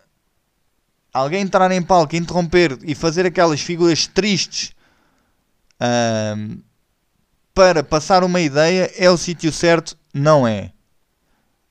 alguém 1.13 1.41
entrar 1.43 1.71
em 1.71 1.81
palco, 1.81 2.17
interromper 2.17 2.79
e 2.83 2.95
fazer 2.95 3.25
aquelas 3.25 3.61
figuras 3.61 4.07
tristes 4.07 4.75
uh, 5.81 6.63
para 7.55 7.83
passar 7.83 8.25
uma 8.25 8.41
ideia 8.41 8.93
é 8.97 9.09
o 9.09 9.17
sítio 9.17 9.53
certo? 9.53 9.97
Não 10.13 10.47
é. 10.47 10.73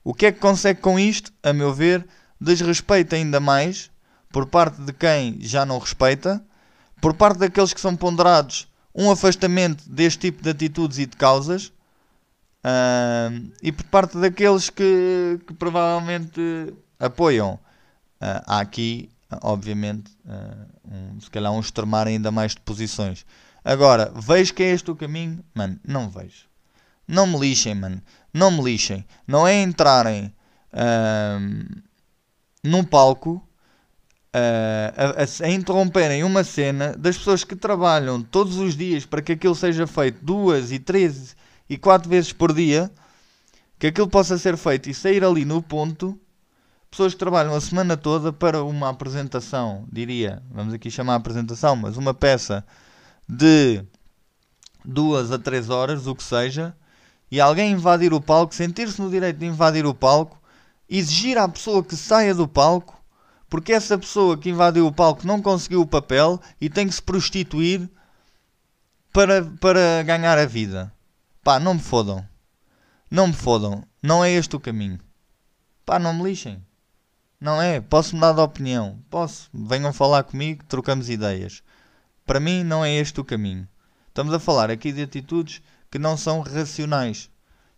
O 0.02 0.12
que 0.12 0.26
é 0.26 0.32
que 0.32 0.40
consegue 0.40 0.80
com 0.80 0.98
isto? 0.98 1.32
A 1.42 1.52
meu 1.52 1.72
ver, 1.72 2.04
desrespeito 2.42 3.14
ainda 3.14 3.40
mais 3.40 3.90
por 4.30 4.46
parte 4.46 4.80
de 4.80 4.92
quem 4.92 5.38
já 5.40 5.64
não 5.64 5.78
respeita, 5.78 6.42
por 7.00 7.14
parte 7.14 7.38
daqueles 7.38 7.74
que 7.74 7.80
são 7.80 7.94
ponderados, 7.94 8.66
um 8.94 9.10
afastamento 9.10 9.88
deste 9.88 10.30
tipo 10.30 10.42
de 10.42 10.50
atitudes 10.50 10.98
e 10.98 11.06
de 11.06 11.16
causas, 11.16 11.72
uh, 12.64 13.52
e 13.62 13.70
por 13.70 13.84
parte 13.84 14.18
daqueles 14.18 14.70
que, 14.70 15.38
que 15.46 15.54
provavelmente 15.54 16.40
apoiam. 16.98 17.54
Uh, 17.54 18.40
há 18.46 18.60
aqui, 18.60 19.10
obviamente, 19.42 20.12
uh, 20.24 20.66
um, 21.14 21.20
se 21.20 21.30
calhar 21.30 21.52
um 21.52 21.60
extremar 21.60 22.06
ainda 22.06 22.30
mais 22.30 22.52
de 22.52 22.60
posições. 22.60 23.26
Agora, 23.64 24.12
vejo 24.14 24.54
que 24.54 24.62
é 24.62 24.70
este 24.70 24.90
o 24.90 24.96
caminho? 24.96 25.44
Mano, 25.54 25.78
não 25.86 26.08
vejo. 26.08 26.46
Não 27.06 27.26
me 27.26 27.38
lixem, 27.38 27.74
mano. 27.74 28.00
Não 28.32 28.50
me 28.50 28.62
lixem. 28.62 29.04
Não 29.26 29.46
é 29.46 29.60
entrarem. 29.60 30.32
Uh, 30.72 31.82
num 32.62 32.84
palco 32.84 33.42
a, 34.32 35.22
a, 35.22 35.46
a, 35.46 35.50
interromperem 35.50 36.24
uma 36.24 36.42
cena 36.42 36.96
das 36.96 37.18
pessoas 37.18 37.44
que 37.44 37.54
trabalham 37.54 38.22
todos 38.22 38.56
os 38.56 38.76
dias 38.76 39.04
para 39.04 39.20
que 39.20 39.32
aquilo 39.32 39.54
seja 39.54 39.86
feito 39.86 40.24
duas 40.24 40.72
e 40.72 40.78
três 40.78 41.36
e 41.68 41.76
quatro 41.76 42.08
vezes 42.08 42.32
por 42.32 42.52
dia, 42.52 42.90
que 43.78 43.88
aquilo 43.88 44.08
possa 44.08 44.38
ser 44.38 44.56
feito 44.56 44.88
e 44.88 44.94
sair 44.94 45.24
ali 45.24 45.44
no 45.44 45.62
ponto 45.62 46.18
pessoas 46.90 47.14
que 47.14 47.18
trabalham 47.18 47.54
a 47.54 47.60
semana 47.60 47.96
toda 47.96 48.32
para 48.34 48.62
uma 48.62 48.90
apresentação, 48.90 49.86
diria, 49.90 50.42
vamos 50.50 50.74
aqui 50.74 50.90
chamar 50.90 51.14
apresentação, 51.14 51.74
mas 51.74 51.96
uma 51.96 52.12
peça 52.12 52.62
de 53.26 53.82
duas 54.84 55.32
a 55.32 55.38
três 55.38 55.70
horas, 55.70 56.06
o 56.06 56.14
que 56.14 56.22
seja, 56.22 56.76
e 57.30 57.40
alguém 57.40 57.72
invadir 57.72 58.12
o 58.12 58.20
palco, 58.20 58.54
sentir-se 58.54 59.00
no 59.00 59.08
direito 59.08 59.38
de 59.38 59.46
invadir 59.46 59.86
o 59.86 59.94
palco, 59.94 60.38
exigir 60.98 61.38
à 61.38 61.48
pessoa 61.48 61.82
que 61.82 61.96
saia 61.96 62.34
do 62.34 62.46
palco, 62.46 63.02
porque 63.48 63.72
essa 63.72 63.96
pessoa 63.96 64.36
que 64.36 64.50
invadiu 64.50 64.86
o 64.86 64.92
palco 64.92 65.26
não 65.26 65.40
conseguiu 65.40 65.80
o 65.80 65.86
papel 65.86 66.38
e 66.60 66.68
tem 66.68 66.86
que 66.86 66.94
se 66.94 67.02
prostituir 67.02 67.90
para, 69.10 69.42
para 69.58 70.02
ganhar 70.02 70.38
a 70.38 70.44
vida. 70.44 70.92
Pá, 71.42 71.58
não 71.58 71.74
me 71.74 71.80
fodam. 71.80 72.26
Não 73.10 73.28
me 73.28 73.32
fodam. 73.32 73.82
Não 74.02 74.22
é 74.22 74.30
este 74.30 74.54
o 74.54 74.60
caminho. 74.60 74.98
Pá, 75.84 75.98
não 75.98 76.12
me 76.12 76.24
lixem. 76.24 76.62
Não 77.40 77.60
é? 77.60 77.80
Posso 77.80 78.14
mudar 78.14 78.32
de 78.32 78.40
opinião. 78.40 78.98
Posso. 79.08 79.48
Venham 79.52 79.92
falar 79.92 80.22
comigo, 80.24 80.64
trocamos 80.68 81.08
ideias. 81.08 81.62
Para 82.26 82.38
mim, 82.38 82.62
não 82.62 82.84
é 82.84 82.92
este 82.92 83.18
o 83.20 83.24
caminho. 83.24 83.66
Estamos 84.08 84.32
a 84.34 84.38
falar 84.38 84.70
aqui 84.70 84.92
de 84.92 85.02
atitudes 85.02 85.62
que 85.90 85.98
não 85.98 86.16
são 86.16 86.40
racionais. 86.40 87.30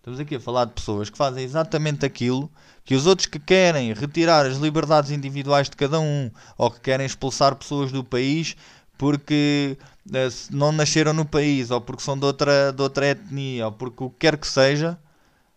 Estamos 0.04 0.20
aqui 0.20 0.34
a 0.34 0.40
falar 0.40 0.66
de 0.66 0.72
pessoas 0.72 1.08
que 1.08 1.16
fazem 1.16 1.42
exatamente 1.42 2.04
aquilo 2.04 2.52
que 2.84 2.94
os 2.94 3.06
outros 3.06 3.26
que 3.26 3.38
querem 3.38 3.90
retirar 3.94 4.44
as 4.44 4.58
liberdades 4.58 5.10
individuais 5.10 5.70
de 5.70 5.76
cada 5.76 5.98
um 5.98 6.30
ou 6.58 6.70
que 6.70 6.78
querem 6.80 7.06
expulsar 7.06 7.56
pessoas 7.56 7.90
do 7.90 8.04
país 8.04 8.54
porque 8.98 9.78
eh, 10.12 10.28
não 10.50 10.72
nasceram 10.72 11.14
no 11.14 11.24
país 11.24 11.70
ou 11.70 11.80
porque 11.80 12.02
são 12.02 12.18
de 12.18 12.26
outra, 12.26 12.70
de 12.70 12.82
outra 12.82 13.06
etnia 13.06 13.64
ou 13.64 13.72
porque 13.72 14.04
o 14.04 14.10
que 14.10 14.18
quer 14.18 14.36
que 14.36 14.46
seja, 14.46 14.98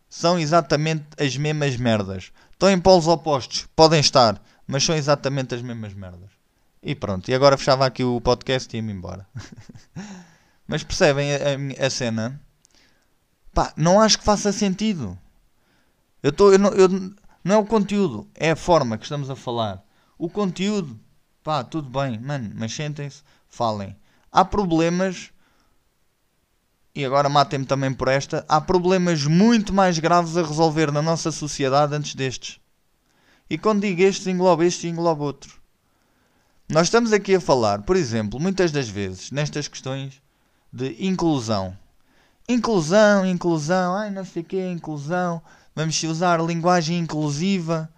são 0.08 0.40
exatamente 0.40 1.04
as 1.20 1.36
mesmas 1.36 1.76
merdas. 1.76 2.32
Estão 2.54 2.72
em 2.72 2.80
polos 2.80 3.06
opostos, 3.06 3.68
podem 3.76 4.00
estar, 4.00 4.42
mas 4.66 4.82
são 4.82 4.96
exatamente 4.96 5.56
as 5.56 5.62
mesmas 5.62 5.94
merdas. 5.94 6.30
E 6.82 6.96
pronto, 6.96 7.30
e 7.30 7.34
agora 7.34 7.58
fechava 7.58 7.86
aqui 7.86 8.02
o 8.02 8.22
podcast 8.22 8.74
e 8.74 8.80
ia-me 8.80 8.94
embora. 8.94 9.28
mas 10.66 10.86
percebem 10.86 11.34
a, 11.34 11.38
a, 11.38 11.86
a, 11.86 11.90
cena? 11.90 12.40
Pá, 13.58 13.74
não 13.76 14.00
acho 14.00 14.20
que 14.20 14.24
faça 14.24 14.52
sentido. 14.52 15.18
Eu 16.22 16.30
estou. 16.30 16.54
Eu, 16.54 16.60
eu, 16.76 16.90
não 17.44 17.56
é 17.56 17.58
o 17.58 17.66
conteúdo, 17.66 18.28
é 18.36 18.52
a 18.52 18.56
forma 18.56 19.00
que 19.00 19.06
estamos 19.06 19.32
a 19.32 19.36
falar. 19.36 19.84
O 20.16 20.30
conteúdo, 20.30 20.96
pá, 21.44 21.64
tudo 21.64 21.90
bem, 21.90 22.20
mano, 22.20 22.52
mas 22.54 22.72
sentem-se, 22.72 23.24
falem. 23.50 23.98
Há 24.32 24.46
problemas 24.46 25.32
e 26.94 27.04
agora 27.04 27.28
matem-me 27.30 27.66
também 27.66 27.92
por 27.92 28.10
esta, 28.10 28.46
há 28.48 28.62
problemas 28.62 29.26
muito 29.26 29.74
mais 29.74 29.98
graves 29.98 30.38
a 30.38 30.44
resolver 30.44 30.92
na 30.92 31.02
nossa 31.02 31.32
sociedade 31.32 31.96
antes 31.96 32.14
destes. 32.14 32.60
E 33.50 33.58
quando 33.58 33.82
digo 33.82 34.04
estes, 34.04 34.28
engloba 34.28 34.66
este 34.66 34.86
e 34.86 34.92
engloba 34.92 35.24
outro. 35.24 35.60
Nós 36.70 36.86
estamos 36.86 37.12
aqui 37.12 37.34
a 37.34 37.42
falar, 37.42 37.82
por 37.82 37.96
exemplo, 37.96 38.40
muitas 38.40 38.72
das 38.72 38.88
vezes, 38.88 39.32
nestas 39.32 39.68
questões 39.68 40.22
de 40.72 40.96
inclusão. 41.04 41.76
Inclusão, 42.50 43.26
inclusão, 43.26 43.96
ai 43.96 44.10
não 44.10 44.24
sei 44.24 44.42
o 44.42 44.46
que 44.46 44.72
inclusão, 44.72 45.42
vamos 45.76 46.02
usar 46.04 46.42
linguagem 46.42 46.98
inclusiva, 46.98 47.90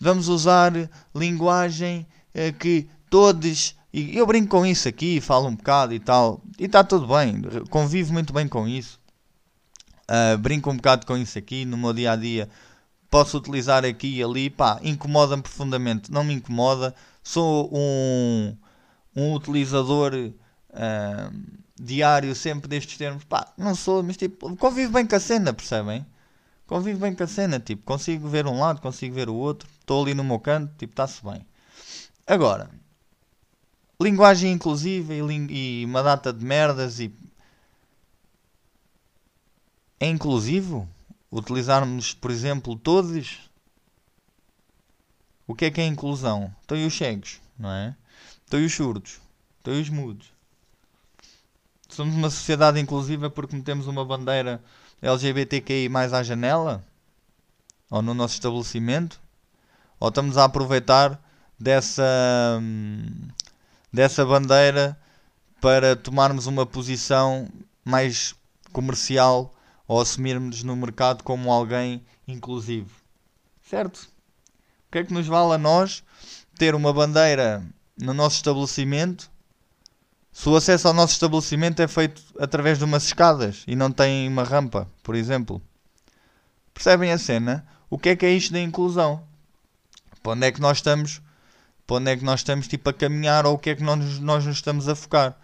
vamos 0.00 0.28
usar 0.28 0.72
linguagem 1.14 2.06
eh, 2.32 2.52
que 2.52 2.88
todos 3.10 3.76
e 3.96 4.14
eu 4.14 4.26
brinco 4.26 4.48
com 4.48 4.66
isso 4.66 4.86
aqui, 4.86 5.22
falo 5.22 5.48
um 5.48 5.56
bocado 5.56 5.94
e 5.94 5.98
tal. 5.98 6.42
E 6.58 6.66
está 6.66 6.84
tudo 6.84 7.06
bem, 7.06 7.40
convivo 7.70 8.12
muito 8.12 8.30
bem 8.30 8.46
com 8.46 8.68
isso. 8.68 9.00
Uh, 10.02 10.36
brinco 10.36 10.70
um 10.70 10.76
bocado 10.76 11.06
com 11.06 11.16
isso 11.16 11.38
aqui 11.38 11.64
no 11.64 11.78
meu 11.78 11.94
dia 11.94 12.12
a 12.12 12.16
dia. 12.16 12.46
Posso 13.10 13.38
utilizar 13.38 13.86
aqui 13.86 14.18
e 14.18 14.22
ali, 14.22 14.50
pá, 14.50 14.78
incomoda-me 14.82 15.42
profundamente. 15.42 16.12
Não 16.12 16.22
me 16.22 16.34
incomoda. 16.34 16.94
Sou 17.22 17.70
um, 17.72 18.54
um 19.16 19.32
utilizador 19.32 20.12
uh, 20.14 21.42
diário 21.78 22.34
sempre 22.34 22.68
destes 22.68 22.96
termos. 22.96 23.24
Pá, 23.24 23.52
não 23.56 23.74
sou, 23.74 24.02
mas 24.02 24.16
tipo, 24.16 24.56
convivo 24.56 24.92
bem 24.92 25.06
com 25.06 25.16
a 25.16 25.20
cena, 25.20 25.52
percebem? 25.52 26.04
Convivo 26.66 27.00
bem 27.00 27.14
com 27.14 27.22
a 27.22 27.26
cena, 27.28 27.60
tipo, 27.60 27.82
consigo 27.84 28.28
ver 28.28 28.46
um 28.46 28.58
lado, 28.58 28.80
consigo 28.80 29.14
ver 29.14 29.28
o 29.28 29.34
outro. 29.34 29.68
Estou 29.80 30.02
ali 30.02 30.14
no 30.14 30.24
meu 30.24 30.40
canto, 30.40 30.72
tipo, 30.76 30.92
está-se 30.92 31.22
bem. 31.24 31.46
Agora, 32.26 32.70
linguagem 34.00 34.52
inclusiva 34.52 35.14
e, 35.14 35.20
e 35.50 35.84
uma 35.84 36.02
data 36.02 36.32
de 36.32 36.44
merdas 36.44 36.98
e 36.98 37.12
é 39.98 40.08
inclusivo 40.08 40.88
utilizarmos, 41.30 42.14
por 42.14 42.30
exemplo, 42.30 42.76
todos. 42.76 43.48
O 45.46 45.54
que 45.54 45.66
é 45.66 45.70
que 45.70 45.80
é 45.80 45.86
inclusão? 45.86 46.52
Estão 46.60 46.84
os 46.84 46.96
cegos, 46.96 47.40
não 47.58 47.70
é? 47.70 47.96
Estão 48.44 48.64
os 48.64 48.74
surdos, 48.74 49.20
estão 49.58 49.80
os 49.80 49.88
mudos. 49.88 50.35
Somos 51.96 52.14
uma 52.14 52.28
sociedade 52.28 52.78
inclusiva 52.78 53.30
porque 53.30 53.56
metemos 53.56 53.86
uma 53.86 54.04
bandeira 54.04 54.62
LGBTQI 55.00 55.88
mais 55.88 56.12
à 56.12 56.22
janela? 56.22 56.84
Ou 57.90 58.02
no 58.02 58.12
nosso 58.12 58.34
estabelecimento? 58.34 59.18
Ou 59.98 60.10
estamos 60.10 60.36
a 60.36 60.44
aproveitar 60.44 61.18
dessa 61.58 62.60
dessa 63.90 64.26
bandeira 64.26 64.94
para 65.58 65.96
tomarmos 65.96 66.46
uma 66.46 66.66
posição 66.66 67.48
mais 67.82 68.34
comercial 68.74 69.50
ou 69.88 69.98
assumirmos 69.98 70.62
no 70.62 70.76
mercado 70.76 71.24
como 71.24 71.50
alguém 71.50 72.04
inclusivo. 72.28 72.94
Certo? 73.70 74.06
O 74.86 74.92
que 74.92 74.98
é 74.98 75.04
que 75.04 75.14
nos 75.14 75.26
vale 75.26 75.54
a 75.54 75.58
nós 75.58 76.04
ter 76.58 76.74
uma 76.74 76.92
bandeira 76.92 77.64
no 77.98 78.12
nosso 78.12 78.36
estabelecimento 78.36 79.30
se 80.36 80.50
o 80.50 80.54
acesso 80.54 80.86
ao 80.86 80.92
nosso 80.92 81.14
estabelecimento 81.14 81.80
é 81.80 81.88
feito 81.88 82.22
através 82.38 82.76
de 82.76 82.84
umas 82.84 83.04
escadas 83.04 83.64
e 83.66 83.74
não 83.74 83.90
tem 83.90 84.28
uma 84.28 84.44
rampa, 84.44 84.86
por 85.02 85.14
exemplo? 85.14 85.62
Percebem 86.74 87.10
a 87.10 87.16
cena? 87.16 87.66
O 87.88 87.96
que 87.98 88.10
é 88.10 88.16
que 88.16 88.26
é 88.26 88.32
isto 88.32 88.52
da 88.52 88.60
inclusão? 88.60 89.22
Para 90.22 90.32
onde 90.32 90.46
é 90.46 90.52
que 90.52 90.60
nós 90.60 90.76
estamos 90.76 91.22
para 91.86 91.96
onde 91.96 92.10
é 92.10 92.16
que 92.18 92.22
nós 92.22 92.40
estamos 92.40 92.68
tipo, 92.68 92.90
a 92.90 92.92
caminhar 92.92 93.46
ou 93.46 93.54
o 93.54 93.58
que 93.58 93.70
é 93.70 93.74
que 93.74 93.82
nós, 93.82 94.18
nós 94.18 94.44
nos 94.44 94.56
estamos 94.56 94.90
a 94.90 94.94
focar. 94.94 95.40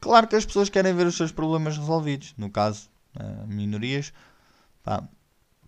Claro 0.00 0.28
que 0.28 0.36
as 0.36 0.46
pessoas 0.46 0.68
querem 0.68 0.94
ver 0.94 1.08
os 1.08 1.16
seus 1.16 1.32
problemas 1.32 1.76
resolvidos. 1.76 2.32
No 2.38 2.48
caso, 2.48 2.88
uh, 3.16 3.48
minorias, 3.48 4.12
pá, 4.84 5.02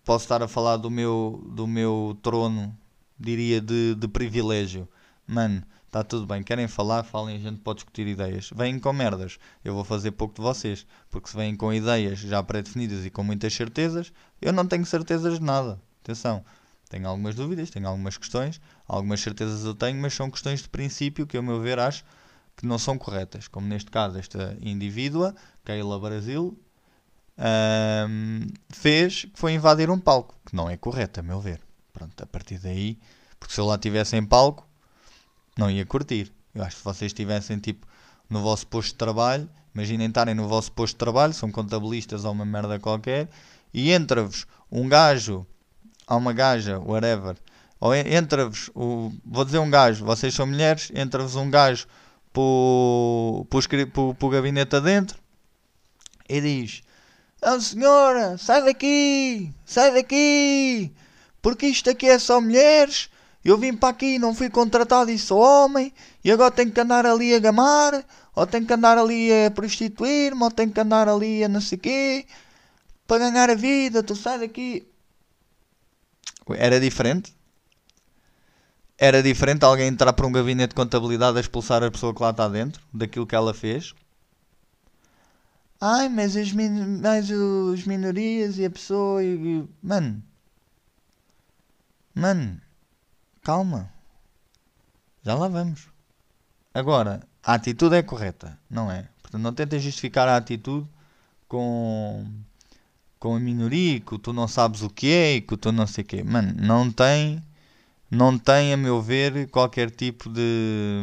posso 0.05 0.25
estar 0.25 0.41
a 0.41 0.47
falar 0.47 0.77
do 0.77 0.88
meu, 0.88 1.45
do 1.51 1.67
meu 1.67 2.17
trono, 2.23 2.79
diria, 3.19 3.61
de, 3.61 3.97
de 3.97 4.07
privilégio. 4.07 4.88
Mano, 5.27 5.64
está 5.88 6.05
tudo 6.05 6.27
bem. 6.27 6.42
Querem 6.42 6.68
falar, 6.68 7.03
falem, 7.03 7.37
a 7.37 7.40
gente 7.40 7.61
pode 7.61 7.79
discutir 7.79 8.07
ideias. 8.07 8.51
Vêm 8.55 8.79
com 8.79 8.92
merdas. 8.92 9.38
Eu 9.64 9.74
vou 9.74 9.85
fazer 9.85 10.12
pouco 10.12 10.35
de 10.35 10.42
vocês. 10.42 10.87
Porque 11.11 11.29
se 11.29 11.37
vêm 11.37 11.57
com 11.57 11.72
ideias 11.72 12.20
já 12.20 12.42
pré-definidas 12.42 13.05
e 13.05 13.11
com 13.11 13.24
muitas 13.24 13.53
certezas, 13.55 14.12
eu 14.40 14.53
não 14.53 14.66
tenho 14.66 14.87
certezas 14.87 15.38
de 15.38 15.44
nada. 15.44 15.81
Atenção. 16.03 16.44
Tenho 16.88 17.09
algumas 17.09 17.35
dúvidas, 17.35 17.68
tenho 17.68 17.87
algumas 17.87 18.16
questões, 18.16 18.61
algumas 18.87 19.20
certezas 19.20 19.64
eu 19.64 19.74
tenho, 19.74 20.01
mas 20.01 20.14
são 20.14 20.31
questões 20.31 20.62
de 20.62 20.68
princípio 20.70 21.27
que, 21.27 21.37
ao 21.37 21.42
meu 21.42 21.61
ver, 21.61 21.79
acho 21.79 22.03
que 22.57 22.66
não 22.66 22.79
são 22.79 22.96
corretas. 22.96 23.46
Como 23.46 23.66
neste 23.66 23.90
caso, 23.90 24.18
esta 24.18 24.57
indivídua, 24.61 25.35
Keila 25.64 25.98
Brasil, 25.98 26.59
um, 27.38 28.46
fez, 28.70 29.27
que 29.27 29.38
foi 29.38 29.53
invadir 29.53 29.90
um 29.90 29.98
palco, 29.98 30.35
que 30.46 30.57
não 30.57 30.68
é 30.68 30.77
correto, 30.77 31.20
a 31.20 31.22
meu 31.22 31.40
ver. 31.40 31.61
Pronto, 31.92 32.22
a 32.22 32.27
partir 32.27 32.59
daí, 32.59 32.98
porque 33.38 33.55
se 33.55 33.61
eu 33.61 33.66
lá 33.66 33.74
estivesse 33.74 34.16
em 34.16 34.24
palco, 34.24 34.68
não 35.59 35.71
ia 35.71 35.85
curtir. 35.85 36.33
Eu 36.55 36.62
acho 36.62 36.77
que 36.77 36.85
vocês 36.85 37.11
estivessem 37.11 37.59
tipo 37.59 37.87
no 38.31 38.40
vosso 38.40 38.66
posto 38.66 38.90
de 38.90 38.94
trabalho, 38.94 39.51
imaginem 39.75 40.09
estarem 40.09 40.35
no 40.35 40.49
vosso 40.49 40.73
posto 40.73 40.94
de 40.94 40.99
trabalho, 40.99 41.35
são 41.35 41.51
contabilistas 41.51 42.25
ou 42.25 42.33
uma 42.33 42.47
merda 42.47 42.79
qualquer, 42.79 43.29
e 43.75 43.90
entra-vos 43.92 44.47
um 44.71 44.88
gajo 44.88 45.47
há 46.07 46.16
uma 46.16 46.33
gaja, 46.33 46.79
whatever, 46.79 47.37
ou 47.81 47.94
entra-vos, 47.94 48.71
vou 48.75 49.44
dizer 49.44 49.59
um 49.59 49.71
gajo, 49.71 50.05
vocês 50.05 50.35
são 50.35 50.47
mulheres, 50.47 50.90
entra-vos 50.94 51.37
um 51.37 51.51
gajo 51.51 51.87
para 52.33 52.40
o 52.40 54.29
gabinete 54.31 54.77
adentro 54.77 55.18
e 56.29 56.40
diz: 56.40 56.83
oh, 57.42 57.61
senhora, 57.61 58.38
sai 58.38 58.64
daqui, 58.64 59.53
sai 59.64 59.92
daqui, 59.92 60.92
porque 61.40 61.66
isto 61.66 61.90
aqui 61.90 62.09
é 62.09 62.18
só 62.18 62.40
mulheres. 62.40 63.11
Eu 63.49 63.57
vim 63.57 63.75
para 63.75 63.89
aqui, 63.89 64.19
não 64.19 64.35
fui 64.35 64.51
contratado 64.51 65.11
e 65.11 65.19
sou 65.19 65.41
homem, 65.41 65.91
e 66.23 66.31
agora 66.31 66.51
tenho 66.51 66.71
que 66.71 66.79
andar 66.79 67.07
ali 67.07 67.35
a 67.35 67.39
gamar, 67.39 68.05
ou 68.35 68.47
tenho 68.47 68.67
que 68.67 68.73
andar 68.75 68.99
ali 68.99 69.31
a 69.33 69.51
prostituir-me, 69.51 70.43
ou 70.43 70.51
tenho 70.51 70.71
que 70.71 70.79
andar 70.79 71.09
ali 71.09 71.43
a 71.43 71.49
não 71.49 71.63
sei 71.63 71.79
quê, 71.79 72.27
para 73.07 73.31
ganhar 73.31 73.49
a 73.49 73.55
vida, 73.55 74.03
tu 74.03 74.15
sai 74.15 74.39
daqui. 74.39 74.87
Era 76.51 76.79
diferente? 76.79 77.35
Era 78.99 79.23
diferente 79.23 79.65
alguém 79.65 79.89
entrar 79.89 80.13
para 80.13 80.27
um 80.27 80.33
gabinete 80.33 80.71
de 80.71 80.75
contabilidade 80.75 81.39
a 81.39 81.41
expulsar 81.41 81.83
a 81.83 81.91
pessoa 81.91 82.15
que 82.15 82.21
lá 82.21 82.29
está 82.31 82.47
dentro, 82.49 82.83
daquilo 82.93 83.27
que 83.27 83.35
ela 83.35 83.55
fez? 83.55 83.95
Ai, 85.81 86.11
mas 86.11 86.37
as, 86.37 86.53
min 86.53 87.01
mas 87.01 87.31
os 87.31 87.87
minorias 87.87 88.59
e 88.59 88.67
a 88.67 88.71
pessoa 88.71 89.25
e... 89.25 89.67
Mano. 89.83 90.23
Mano. 92.15 92.68
Calma. 93.49 93.91
Já 95.23 95.35
lá 95.35 95.49
vamos. 95.49 95.89
Agora, 96.75 97.27
a 97.43 97.55
atitude 97.55 97.97
é 97.97 98.03
correta, 98.03 98.59
não 98.69 98.93
é? 98.93 99.09
Portanto, 99.23 99.41
não 99.41 99.55
tentem 99.55 99.81
justificar 99.81 100.29
a 100.29 100.37
atitude 100.37 100.87
com, 101.49 102.31
com 103.19 103.37
a 103.37 103.41
minoria, 103.41 104.01
que 104.01 104.19
tu 104.19 104.35
não 104.35 104.47
sabes 104.47 104.83
o 104.83 104.91
que 104.91 105.11
é 105.11 105.37
e 105.37 105.41
que 105.41 105.57
tu 105.57 105.73
não 105.73 105.87
sei 105.87 106.05
o 106.05 106.07
que 106.07 106.23
Mano, 106.23 106.55
não 106.59 106.93
tem, 106.93 107.43
não 108.11 108.39
tem, 108.39 108.75
a 108.75 108.77
meu 108.77 109.01
ver, 109.01 109.49
qualquer 109.49 109.91
tipo 109.91 110.29
de, 110.29 111.03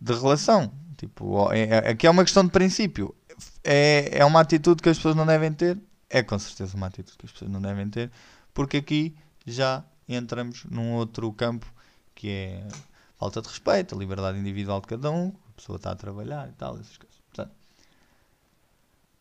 de 0.00 0.12
relação. 0.12 0.72
Tipo, 0.96 1.52
é, 1.52 1.60
é, 1.60 1.78
aqui 1.90 2.04
é 2.04 2.10
uma 2.10 2.24
questão 2.24 2.44
de 2.44 2.50
princípio. 2.50 3.14
É, 3.62 4.18
é 4.18 4.24
uma 4.24 4.40
atitude 4.40 4.82
que 4.82 4.88
as 4.88 4.96
pessoas 4.96 5.14
não 5.14 5.24
devem 5.24 5.52
ter. 5.52 5.78
É 6.10 6.20
com 6.20 6.36
certeza 6.36 6.76
uma 6.76 6.88
atitude 6.88 7.16
que 7.16 7.26
as 7.26 7.30
pessoas 7.30 7.48
não 7.48 7.62
devem 7.62 7.88
ter. 7.88 8.10
Porque 8.52 8.78
aqui 8.78 9.14
já 9.46 9.84
entramos 10.14 10.64
num 10.64 10.94
outro 10.94 11.32
campo 11.32 11.66
que 12.14 12.28
é 12.28 12.68
falta 13.18 13.42
de 13.42 13.48
respeito, 13.48 13.94
a 13.94 13.98
liberdade 13.98 14.38
individual 14.38 14.80
de 14.80 14.86
cada 14.86 15.10
um, 15.10 15.32
a 15.50 15.52
pessoa 15.56 15.76
está 15.76 15.90
a 15.90 15.96
trabalhar 15.96 16.48
e 16.48 16.52
tal, 16.52 16.74
essas 16.78 16.96
coisas. 16.96 17.16
Portanto, 17.28 17.52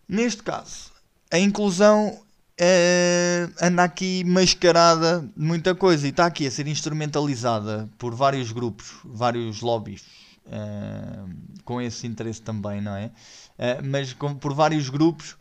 neste 0.08 0.44
caso, 0.44 0.92
a 1.32 1.40
inclusão 1.40 2.22
é, 2.60 3.50
anda 3.62 3.84
aqui 3.84 4.24
mascarada 4.24 5.22
de 5.36 5.44
muita 5.44 5.76
coisa 5.76 6.08
e 6.08 6.10
está 6.10 6.26
aqui 6.26 6.48
a 6.48 6.52
ser 6.52 6.68
instrumentalizada 6.68 7.90
por 7.98 8.16
vários 8.16 8.52
grupos, 8.52 8.94
vários 9.04 9.62
lobbies 9.62 10.04
é, 10.50 11.20
com 11.64 11.82
esse 11.82 12.08
interesse 12.08 12.42
também, 12.42 12.82
não 12.82 12.96
é? 12.96 13.12
é 13.58 13.82
mas 13.82 14.14
com, 14.14 14.36
por 14.36 14.54
vários 14.54 14.90
grupos 14.90 15.36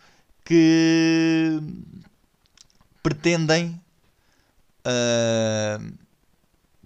que 0.45 1.59
pretendem 3.03 3.81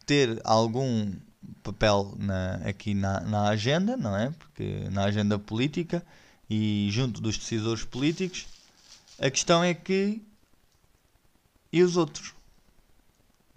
ter 0.06 0.40
algum 0.44 1.12
papel 1.62 2.14
na, 2.18 2.54
aqui 2.64 2.94
na, 2.94 3.20
na 3.20 3.48
agenda, 3.48 3.96
não 3.96 4.16
é? 4.16 4.30
Porque 4.30 4.88
na 4.90 5.04
agenda 5.04 5.38
política 5.38 6.04
e 6.48 6.88
junto 6.90 7.20
dos 7.20 7.38
decisores 7.38 7.84
políticos, 7.84 8.46
a 9.18 9.30
questão 9.30 9.62
é 9.62 9.74
que 9.74 10.22
e 11.72 11.82
os 11.82 11.96
outros? 11.96 12.34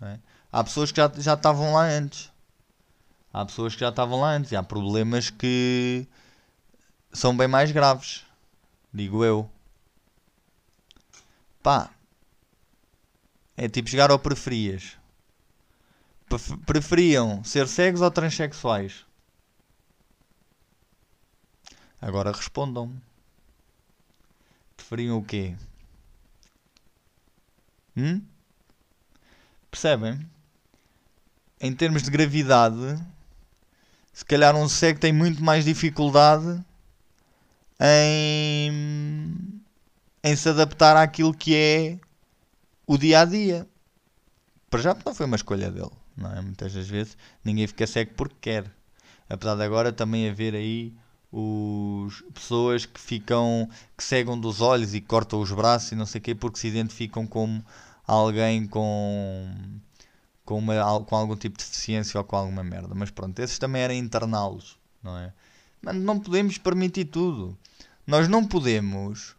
É? 0.01 0.19
Há 0.51 0.63
pessoas 0.63 0.91
que 0.91 0.97
já, 0.97 1.11
já 1.17 1.33
estavam 1.33 1.73
lá 1.73 1.85
antes. 1.85 2.31
Há 3.33 3.45
pessoas 3.45 3.73
que 3.73 3.79
já 3.79 3.89
estavam 3.89 4.19
lá 4.19 4.31
antes. 4.31 4.51
E 4.51 4.55
há 4.55 4.61
problemas 4.61 5.29
que 5.29 6.05
são 7.11 7.35
bem 7.35 7.47
mais 7.47 7.71
graves. 7.71 8.23
Digo 8.93 9.23
eu. 9.25 9.49
Pá. 11.63 11.89
É 13.55 13.69
tipo 13.69 13.89
jogar 13.89 14.11
ao 14.11 14.19
preferias 14.19 14.97
preferiam 16.65 17.43
ser 17.43 17.67
cegos 17.67 18.01
ou 18.01 18.11
transexuais? 18.11 19.05
Agora 22.01 22.31
respondam. 22.31 22.93
Preferiam 24.75 25.17
o 25.17 25.23
quê? 25.23 25.55
Hum? 27.95 28.21
Percebem? 29.69 30.19
Em 31.61 31.73
termos 31.73 32.03
de 32.03 32.11
gravidade, 32.11 33.01
se 34.11 34.25
calhar 34.25 34.55
um 34.55 34.67
cego 34.67 34.99
tem 34.99 35.13
muito 35.13 35.41
mais 35.41 35.63
dificuldade 35.63 36.63
em, 37.79 39.61
em 40.23 40.35
se 40.35 40.49
adaptar 40.49 40.97
àquilo 40.97 41.33
que 41.33 41.55
é 41.55 41.99
o 42.85 42.97
dia 42.97 43.21
a 43.21 43.25
dia. 43.25 43.67
Para 44.69 44.81
já 44.81 44.97
não 45.05 45.13
foi 45.13 45.25
uma 45.25 45.35
escolha 45.35 45.69
dele 45.71 45.91
não 46.15 46.31
é? 46.31 46.41
Muitas 46.41 46.73
das 46.73 46.87
vezes 46.87 47.17
ninguém 47.43 47.67
fica 47.67 47.87
cego 47.87 48.11
porque 48.15 48.35
quer. 48.41 48.71
Apesar 49.29 49.55
de 49.55 49.63
agora 49.63 49.91
também 49.91 50.29
haver 50.29 50.53
aí 50.53 50.93
os 51.31 52.23
pessoas 52.33 52.85
que 52.85 52.99
ficam 52.99 53.67
que 53.97 54.03
cegam 54.03 54.39
dos 54.39 54.61
olhos 54.61 54.93
e 54.93 55.01
cortam 55.01 55.41
os 55.41 55.51
braços 55.51 55.91
e 55.91 55.95
não 55.95 56.05
sei 56.05 56.19
o 56.19 56.21
quê 56.21 56.35
porque 56.35 56.59
se 56.59 56.67
identificam 56.67 57.25
como 57.25 57.63
alguém 58.05 58.67
com 58.67 59.49
com, 60.45 60.59
uma, 60.59 60.75
com 61.05 61.15
algum 61.15 61.35
tipo 61.35 61.57
de 61.57 61.63
deficiência 61.63 62.19
ou 62.19 62.23
com 62.23 62.35
alguma 62.35 62.63
merda. 62.63 62.93
Mas 62.93 63.09
pronto, 63.09 63.39
esses 63.39 63.57
também 63.57 63.81
eram 63.81 63.93
interná-los, 63.93 64.77
não 65.01 65.17
é? 65.17 65.33
Mas 65.81 65.95
não 65.95 66.19
podemos 66.19 66.57
permitir 66.57 67.05
tudo. 67.05 67.57
Nós 68.05 68.27
não 68.27 68.45
podemos 68.45 69.35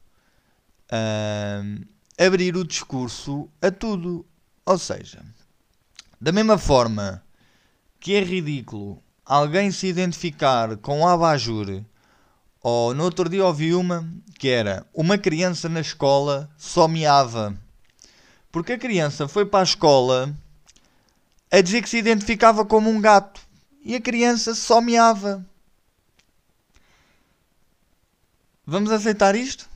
uh, 0.90 1.86
abrir 2.18 2.56
o 2.56 2.64
discurso 2.64 3.48
a 3.60 3.70
tudo. 3.70 4.24
Ou 4.66 4.78
seja, 4.78 5.22
da 6.20 6.32
mesma 6.32 6.56
forma 6.56 7.22
que 8.00 8.14
é 8.14 8.20
ridículo 8.22 9.02
alguém 9.24 9.70
se 9.70 9.86
identificar 9.86 10.76
com 10.76 11.06
abajur, 11.06 11.82
ou 12.60 12.94
no 12.94 13.04
outro 13.04 13.28
dia 13.28 13.44
ouvi 13.44 13.74
uma 13.74 14.08
que 14.38 14.48
era 14.48 14.86
uma 14.92 15.18
criança 15.18 15.68
na 15.68 15.80
escola 15.80 16.50
só 16.56 16.86
miava. 16.88 17.56
Porque 18.50 18.72
a 18.72 18.78
criança 18.78 19.26
foi 19.26 19.44
para 19.44 19.60
a 19.60 19.64
escola 19.64 20.34
a 21.50 21.60
dizer 21.60 21.82
que 21.82 21.88
se 21.88 21.98
identificava 21.98 22.64
como 22.64 22.90
um 22.90 23.00
gato 23.00 23.40
e 23.82 23.94
a 23.94 24.00
criança 24.00 24.54
só 24.54 24.80
miava. 24.80 25.44
Vamos 28.66 28.90
aceitar 28.90 29.34
isto? 29.34 29.68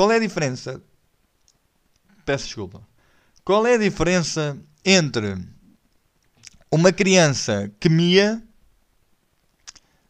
Qual 0.00 0.10
é 0.10 0.16
a 0.16 0.18
diferença 0.18 0.80
Peço 2.24 2.46
desculpa. 2.46 2.80
Qual 3.44 3.66
é 3.66 3.74
a 3.74 3.78
diferença 3.78 4.56
entre 4.82 5.36
uma 6.72 6.90
criança 6.90 7.70
que 7.78 7.90
mia 7.90 8.42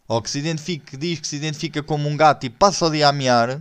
ou 0.06 0.22
que 0.22 0.30
se 0.30 0.38
identifica, 0.38 0.92
que 0.92 0.96
diz 0.96 1.18
que 1.18 1.26
se 1.26 1.34
identifica 1.34 1.82
como 1.82 2.08
um 2.08 2.16
gato 2.16 2.46
e 2.46 2.50
passa 2.50 2.86
o 2.86 2.90
dia 2.90 3.08
a 3.08 3.12
miar 3.12 3.60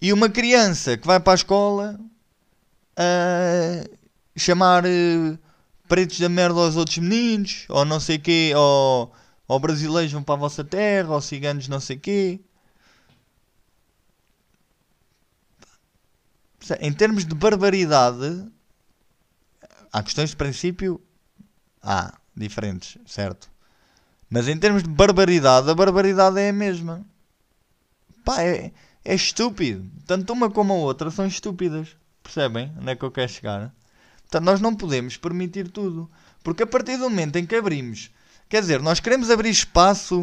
e 0.00 0.12
uma 0.12 0.28
criança 0.28 0.96
que 0.96 1.08
vai 1.08 1.18
para 1.18 1.32
a 1.32 1.34
escola 1.34 1.98
a 2.96 3.84
chamar 4.36 4.84
uh, 4.84 5.38
pretos 5.88 6.20
da 6.20 6.28
merda 6.28 6.60
aos 6.60 6.76
outros 6.76 6.98
meninos 6.98 7.64
ou 7.68 7.84
não 7.84 7.98
sei 7.98 8.16
quê 8.16 8.52
ou, 8.54 9.12
ou 9.48 9.58
brasileiros 9.58 10.12
vão 10.12 10.22
para 10.22 10.36
a 10.36 10.38
vossa 10.38 10.62
terra 10.62 11.12
ou 11.12 11.20
ciganos 11.20 11.66
não 11.66 11.80
sei 11.80 11.96
quê 11.96 12.40
em 16.80 16.92
termos 16.92 17.24
de 17.24 17.34
barbaridade, 17.34 18.46
há 19.92 20.02
questões 20.02 20.30
de 20.30 20.36
princípio, 20.36 21.00
há 21.82 22.18
diferentes, 22.36 22.98
certo? 23.06 23.50
Mas 24.28 24.46
em 24.46 24.56
termos 24.56 24.82
de 24.82 24.88
barbaridade, 24.88 25.68
a 25.68 25.74
barbaridade 25.74 26.38
é 26.38 26.50
a 26.50 26.52
mesma. 26.52 27.04
Pá, 28.24 28.42
é, 28.42 28.72
é 29.04 29.14
estúpido. 29.14 29.90
Tanto 30.06 30.32
uma 30.32 30.50
como 30.50 30.72
a 30.72 30.76
outra 30.76 31.10
são 31.10 31.26
estúpidas. 31.26 31.96
Percebem 32.22 32.72
onde 32.78 32.92
é 32.92 32.96
que 32.96 33.04
eu 33.04 33.10
quero 33.10 33.30
chegar? 33.30 33.74
Portanto, 34.22 34.44
nós 34.44 34.60
não 34.60 34.76
podemos 34.76 35.16
permitir 35.16 35.68
tudo. 35.68 36.08
Porque 36.44 36.62
a 36.62 36.66
partir 36.66 36.96
do 36.96 37.10
momento 37.10 37.36
em 37.36 37.44
que 37.44 37.56
abrimos, 37.56 38.10
quer 38.48 38.60
dizer, 38.60 38.80
nós 38.80 39.00
queremos 39.00 39.30
abrir 39.30 39.50
espaço 39.50 40.22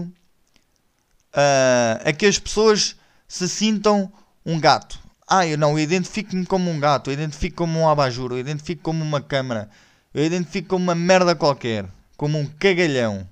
uh, 1.34 2.10
a 2.10 2.14
que 2.14 2.26
as 2.26 2.40
pessoas 2.40 2.96
se 3.28 3.50
sintam 3.50 4.12
um 4.46 4.60
gato. 4.60 4.98
Ah, 5.28 5.46
eu 5.46 5.58
não, 5.58 5.72
eu 5.72 5.80
identifico-me 5.80 6.46
como 6.46 6.72
um 6.72 6.80
gato, 6.80 7.10
eu 7.10 7.14
identifico 7.14 7.58
como 7.58 7.78
um 7.78 7.90
abajur, 7.90 8.32
eu 8.32 8.40
identifico 8.40 8.82
como 8.82 9.04
uma 9.04 9.20
câmara, 9.20 9.70
eu 10.14 10.24
identifico 10.24 10.70
como 10.70 10.84
uma 10.84 10.96
merda 10.96 11.36
qualquer, 11.36 11.86
como 12.16 12.40
um 12.40 12.46
cagalhão. 12.46 13.28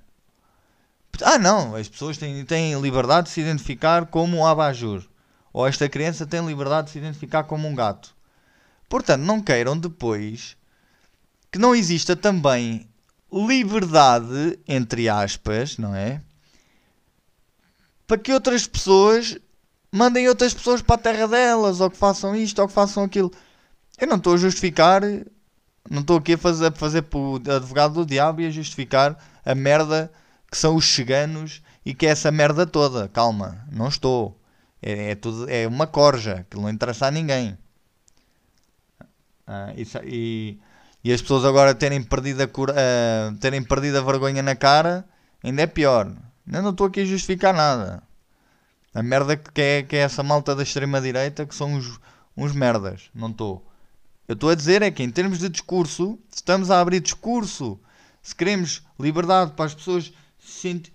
Ah, 1.22 1.38
não, 1.38 1.74
as 1.74 1.88
pessoas 1.88 2.18
têm, 2.18 2.44
têm 2.44 2.78
liberdade 2.78 3.28
de 3.28 3.32
se 3.32 3.40
identificar 3.40 4.04
como 4.06 4.36
um 4.36 4.46
abajur. 4.46 5.02
Ou 5.54 5.66
esta 5.66 5.88
criança 5.88 6.26
tem 6.26 6.46
liberdade 6.46 6.88
de 6.88 6.92
se 6.92 6.98
identificar 6.98 7.44
como 7.44 7.66
um 7.66 7.74
gato. 7.74 8.14
Portanto, 8.90 9.22
não 9.22 9.40
queiram 9.40 9.78
depois 9.78 10.54
que 11.50 11.58
não 11.58 11.74
exista 11.74 12.14
também 12.14 12.86
liberdade, 13.32 14.58
entre 14.68 15.08
aspas, 15.08 15.78
não 15.78 15.94
é? 15.94 16.20
Para 18.06 18.18
que 18.18 18.32
outras 18.32 18.66
pessoas 18.66 19.38
mandem 19.96 20.28
outras 20.28 20.52
pessoas 20.52 20.82
para 20.82 20.96
a 20.96 20.98
terra 20.98 21.26
delas, 21.26 21.80
ou 21.80 21.90
que 21.90 21.96
façam 21.96 22.36
isto, 22.36 22.60
ou 22.60 22.68
que 22.68 22.74
façam 22.74 23.04
aquilo. 23.04 23.32
Eu 23.98 24.06
não 24.06 24.16
estou 24.16 24.34
a 24.34 24.36
justificar, 24.36 25.02
não 25.90 26.02
estou 26.02 26.18
aqui 26.18 26.34
a 26.34 26.38
fazer, 26.38 26.66
a 26.66 26.72
fazer 26.72 27.02
por 27.02 27.40
advogado 27.48 27.94
do 27.94 28.06
diabo 28.06 28.40
e 28.42 28.46
a 28.46 28.50
justificar 28.50 29.18
a 29.44 29.54
merda 29.54 30.12
que 30.50 30.56
são 30.56 30.76
os 30.76 30.86
ciganos 30.86 31.62
e 31.84 31.94
que 31.94 32.06
é 32.06 32.10
essa 32.10 32.30
merda 32.30 32.66
toda. 32.66 33.08
Calma, 33.08 33.66
não 33.72 33.88
estou. 33.88 34.38
É, 34.82 35.12
é 35.12 35.14
tudo, 35.14 35.48
é 35.48 35.66
uma 35.66 35.86
corja 35.86 36.46
que 36.50 36.56
não 36.58 36.68
interessa 36.68 37.06
a 37.06 37.10
ninguém. 37.10 37.56
Ah, 39.46 39.72
e, 40.04 40.58
e 41.04 41.12
as 41.12 41.22
pessoas 41.22 41.44
agora 41.44 41.74
terem 41.74 42.02
perdido 42.02 42.42
a, 42.42 42.48
cura, 42.48 42.74
uh, 42.74 43.36
terem 43.38 43.62
perdido 43.62 43.98
a 43.98 44.02
vergonha 44.02 44.42
na 44.42 44.56
cara 44.56 45.06
ainda 45.42 45.62
é 45.62 45.66
pior. 45.66 46.12
Eu 46.52 46.62
não 46.62 46.70
estou 46.70 46.86
aqui 46.88 47.00
a 47.00 47.04
justificar 47.04 47.54
nada. 47.54 48.02
A 48.96 49.02
merda 49.02 49.36
que 49.36 49.60
é, 49.60 49.82
que 49.82 49.94
é 49.94 49.98
essa 49.98 50.22
malta 50.22 50.54
da 50.54 50.62
extrema-direita 50.62 51.44
que 51.44 51.54
são 51.54 51.74
uns, 51.74 52.00
uns 52.34 52.52
merdas. 52.54 53.10
Não 53.14 53.28
estou. 53.28 53.62
Eu 54.26 54.32
estou 54.32 54.48
a 54.48 54.54
dizer 54.54 54.80
é 54.80 54.90
que 54.90 55.02
em 55.02 55.10
termos 55.10 55.38
de 55.38 55.50
discurso, 55.50 56.18
se 56.30 56.36
estamos 56.36 56.70
a 56.70 56.80
abrir 56.80 57.00
discurso, 57.00 57.78
se 58.22 58.34
queremos 58.34 58.82
liberdade 58.98 59.52
para 59.52 59.66
as 59.66 59.74
pessoas 59.74 60.10
se 60.38 60.60
sentir, 60.60 60.94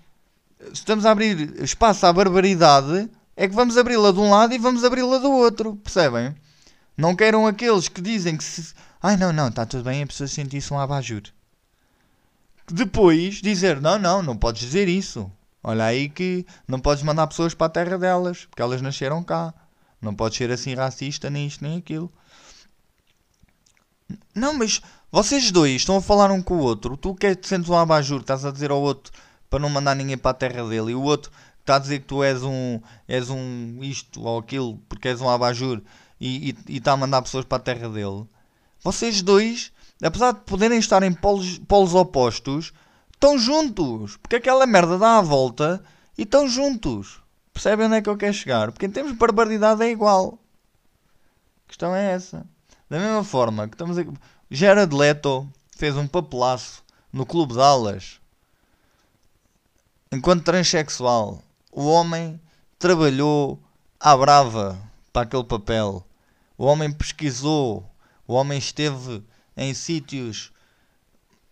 se 0.60 0.74
estamos 0.74 1.06
a 1.06 1.12
abrir 1.12 1.62
espaço 1.62 2.08
à 2.08 2.12
barbaridade, 2.12 3.08
é 3.38 3.48
que 3.48 3.54
vamos 3.54 3.78
abri-la 3.78 4.12
de 4.12 4.20
um 4.20 4.32
lado 4.32 4.52
e 4.56 4.58
vamos 4.58 4.84
abri-la 4.84 5.20
do 5.20 5.32
outro, 5.32 5.76
percebem? 5.76 6.36
Não 6.98 7.16
queiram 7.16 7.46
aqueles 7.46 7.88
que 7.88 8.02
dizem 8.02 8.36
que 8.36 8.44
se. 8.44 8.74
Ai 9.00 9.16
não, 9.16 9.32
não, 9.32 9.50
está 9.50 9.64
tudo 9.64 9.84
bem, 9.84 10.02
a 10.02 10.08
pessoa 10.08 10.28
sentir-se 10.28 10.74
um 10.74 10.80
abajur. 10.80 11.22
Depois 12.68 13.36
dizer, 13.36 13.80
não, 13.80 14.00
não, 14.00 14.24
não 14.24 14.36
podes 14.36 14.64
dizer 14.64 14.88
isso. 14.88 15.32
Olha 15.64 15.86
aí 15.86 16.10
que 16.10 16.46
não 16.68 16.80
podes 16.80 17.04
mandar 17.04 17.28
pessoas 17.28 17.54
para 17.54 17.68
a 17.68 17.70
terra 17.70 17.98
delas, 17.98 18.46
porque 18.46 18.62
elas 18.62 18.82
nasceram 18.82 19.24
cá. 19.24 19.54
Não 20.02 20.16
podes 20.16 20.38
ser 20.38 20.52
assim 20.52 20.74
racista, 20.74 21.30
nem 21.30 21.46
isto, 21.46 21.64
nem 21.64 21.78
aquilo. 21.78 22.12
Não, 24.34 24.54
mas 24.54 24.82
vocês 25.12 25.52
dois 25.52 25.74
estão 25.74 25.98
a 25.98 26.02
falar 26.02 26.32
um 26.32 26.42
com 26.42 26.56
o 26.56 26.60
outro. 26.60 26.98
Tu 26.98 27.14
que 27.16 27.36
te 27.36 27.48
sentes 27.48 27.70
um 27.70 27.78
abajur, 27.78 28.22
estás 28.22 28.46
a 28.46 28.52
dizer 28.52 28.72
ao 28.72 28.82
outro 28.82 29.14
para 29.50 29.60
não 29.60 29.70
mandar 29.70 29.96
ninguém 29.96 30.18
para 30.18 30.32
a 30.32 30.34
terra 30.34 30.68
dele, 30.68 30.92
e 30.92 30.96
o 30.96 31.02
outro 31.04 31.30
está 31.60 31.76
a 31.76 31.80
dizer 31.80 32.00
que 32.00 32.06
tu 32.06 32.24
és 32.24 32.42
um, 32.42 32.80
és 33.08 33.30
um 33.30 33.80
isto 33.84 34.22
ou 34.24 34.40
aquilo 34.40 34.78
porque 34.88 35.10
és 35.10 35.20
um 35.20 35.30
abajur 35.30 35.82
e, 36.20 36.56
e, 36.68 36.78
está 36.78 36.94
a 36.94 36.98
mandar 36.98 37.22
pessoas 37.22 37.46
para 37.46 37.58
a 37.58 37.62
terra 37.62 37.90
dele. 37.90 38.26
Vocês 38.82 39.22
dois, 39.22 39.72
apesar 40.02 40.32
de 40.32 40.40
poderem 40.42 40.80
estar 40.80 41.04
em 41.04 41.14
polos, 41.14 41.60
polos 41.60 41.94
opostos, 41.94 42.74
estão 43.22 43.38
juntos. 43.38 44.18
Porque 44.18 44.38
aquela 44.38 44.66
merda 44.66 44.98
dá 44.98 45.20
a 45.20 45.22
volta 45.22 45.84
e 46.18 46.24
estão 46.24 46.48
juntos. 46.48 47.22
Percebem 47.54 47.86
onde 47.86 47.98
é 47.98 48.02
que 48.02 48.10
eu 48.10 48.18
quero 48.18 48.34
chegar? 48.34 48.72
Porque 48.72 48.88
em 48.88 48.92
termos 48.92 49.14
de 49.14 49.20
barbaridade 49.20 49.84
é 49.84 49.92
igual. 49.92 50.40
A 51.66 51.68
questão 51.68 51.96
é 51.96 52.12
essa. 52.12 52.46
Da 52.90 53.00
mesma 53.00 53.24
forma 53.24 53.68
que 53.68 53.76
estamos 53.76 53.98
a... 53.98 54.04
Gerard 54.50 54.94
Leto 54.94 55.48
fez 55.78 55.96
um 55.96 56.08
papelaço 56.08 56.84
no 57.14 57.26
Clube 57.26 57.54
de 57.54 57.62
Alas 57.62 58.20
enquanto 60.12 60.44
transexual. 60.44 61.42
O 61.72 61.86
homem 61.86 62.42
trabalhou 62.78 63.62
à 64.00 64.18
brava 64.18 64.78
para 65.14 65.22
aquele 65.22 65.44
papel. 65.44 66.06
O 66.58 66.66
homem 66.66 66.92
pesquisou. 66.92 67.90
O 68.28 68.34
homem 68.34 68.58
esteve 68.58 69.24
em 69.56 69.74
sítios 69.74 70.52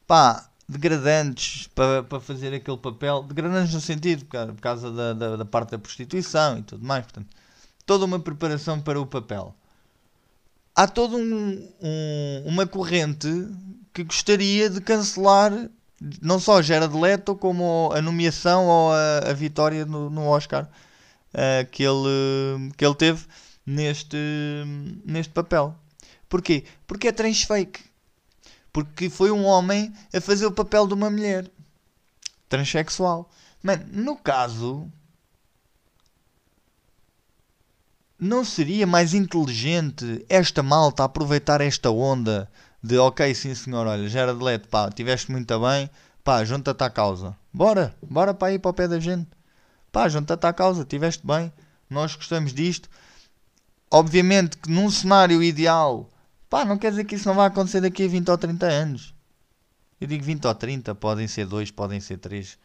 pá, 0.08 0.49
degradantes 0.70 1.68
para, 1.74 2.04
para 2.04 2.20
fazer 2.20 2.54
aquele 2.54 2.78
papel. 2.78 3.24
Degradantes 3.24 3.74
no 3.74 3.82
sentido, 3.82 4.26
por 4.26 4.62
causa 4.62 4.92
da, 4.92 5.14
da, 5.14 5.36
da 5.38 5.46
parte 5.46 5.72
da 5.72 5.80
prostituição 5.80 6.60
e 6.60 6.62
tudo 6.62 6.86
mais. 6.86 7.04
Portanto, 7.04 7.28
toda 7.86 8.06
uma 8.06 8.20
preparação 8.20 8.80
para 8.80 9.02
o 9.02 9.06
papel 9.06 9.56
há 10.80 10.88
toda 10.88 11.18
um, 11.18 11.70
um, 11.82 12.44
uma 12.46 12.66
corrente 12.66 13.28
que 13.94 14.02
gostaria 14.02 14.70
de 14.70 14.80
cancelar 14.80 15.52
não 16.22 16.40
só 16.40 16.62
Gerard 16.62 16.96
Leto 16.98 17.36
como 17.36 17.92
a 17.94 18.02
nomeação 18.02 18.66
ou 18.66 18.94
a, 18.94 19.30
a 19.30 19.34
vitória 19.34 19.86
no, 19.86 20.10
no 20.10 20.26
Oscar 20.26 20.70
uh, 21.34 21.70
que, 21.70 21.84
ele, 21.84 22.72
que 22.78 22.86
ele 22.86 22.96
teve 22.96 23.26
neste, 23.66 24.18
neste 25.04 25.34
papel. 25.34 25.76
Porquê? 26.30 26.64
Porque 26.88 27.10
é 27.10 27.12
transfake. 27.12 27.82
Porque 28.86 29.10
foi 29.10 29.32
um 29.32 29.46
homem 29.46 29.94
a 30.14 30.22
fazer 30.22 30.46
o 30.46 30.52
papel 30.52 30.88
de 30.88 30.94
uma 30.94 31.10
mulher 31.10 31.50
transexual. 32.48 33.30
Mano, 33.62 33.86
no 33.92 34.16
caso, 34.16 34.90
Não 38.22 38.44
seria 38.44 38.86
mais 38.86 39.14
inteligente 39.14 40.26
esta 40.28 40.62
malta 40.62 41.06
aproveitar 41.06 41.62
esta 41.62 41.90
onda 41.90 42.52
de 42.84 42.98
ok, 42.98 43.34
sim 43.34 43.56
senhor, 43.56 43.88
olha, 43.88 44.10
já 44.10 44.20
era 44.20 44.36
de 44.36 44.44
leite, 44.44 44.68
pá, 44.68 44.90
tiveste 44.92 45.32
muito 45.32 45.58
bem, 45.58 45.90
pá, 46.22 46.44
junta-te 46.44 46.84
à 46.84 46.90
causa. 46.90 47.34
Bora, 47.54 47.96
bora 48.02 48.34
para 48.34 48.52
ir 48.52 48.60
para 48.60 48.72
o 48.72 48.74
pé 48.74 48.90
da 48.90 49.00
gente. 49.00 49.30
Pá, 49.90 50.10
junta-te 50.10 50.46
à 50.46 50.52
causa, 50.52 50.84
tiveste 50.84 51.26
bem, 51.26 51.50
nós 51.90 52.14
gostamos 52.14 52.54
disto. 52.54 52.90
Obviamente 53.90 54.58
que 54.58 54.70
num 54.70 54.92
cenário 54.92 55.42
ideal, 55.42 56.10
pá, 56.50 56.66
não 56.66 56.78
quer 56.78 56.92
dizer 56.92 57.04
que 57.04 57.16
isso 57.16 57.28
não 57.28 57.36
vai 57.36 57.48
acontecer 57.48 57.82
daqui 57.82 58.04
a 58.04 58.08
20 58.08 58.30
ou 58.30 58.38
30 58.38 58.66
anos. 58.66 59.14
Eu 60.00 60.08
digo 60.08 60.24
20 60.24 60.46
ou 60.46 60.56
30, 60.56 60.96
podem 60.96 61.28
ser 61.28 61.46
2, 61.46 61.72
podem 61.72 62.00
ser 62.00 62.18
3. 62.18 62.58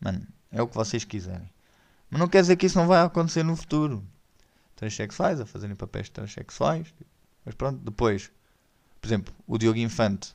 Mano, 0.00 0.26
é 0.50 0.62
o 0.62 0.68
que 0.68 0.74
vocês 0.74 1.04
quiserem. 1.04 1.48
Mas 2.10 2.20
não 2.20 2.28
quer 2.28 2.40
dizer 2.40 2.56
que 2.56 2.66
isso 2.66 2.78
não 2.78 2.86
vai 2.86 3.02
acontecer 3.02 3.42
no 3.42 3.56
futuro 3.56 4.04
transexuais, 4.76 5.40
a 5.40 5.46
fazerem 5.46 5.76
papéis 5.76 6.08
transexuais. 6.08 6.92
Mas 7.44 7.54
pronto, 7.54 7.78
depois, 7.78 8.30
por 9.00 9.08
exemplo, 9.08 9.34
o 9.46 9.58
Diogo 9.58 9.78
Infante 9.78 10.34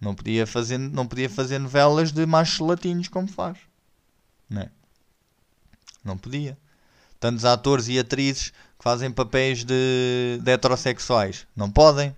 não 0.00 0.14
podia 0.14 0.46
fazer, 0.46 0.78
não 0.78 1.06
podia 1.06 1.28
fazer 1.28 1.58
novelas 1.58 2.12
de 2.12 2.24
machos 2.24 2.60
latinos 2.60 3.08
como 3.08 3.28
faz. 3.28 3.58
Não 4.48 4.62
é? 4.62 4.70
Não 6.04 6.16
podia. 6.16 6.56
Tantos 7.18 7.44
atores 7.44 7.88
e 7.88 7.98
atrizes 7.98 8.52
que 8.80 8.84
fazem 8.84 9.12
papéis 9.12 9.62
de, 9.62 10.40
de 10.42 10.50
heterossexuais. 10.50 11.46
Não 11.54 11.70
podem. 11.70 12.16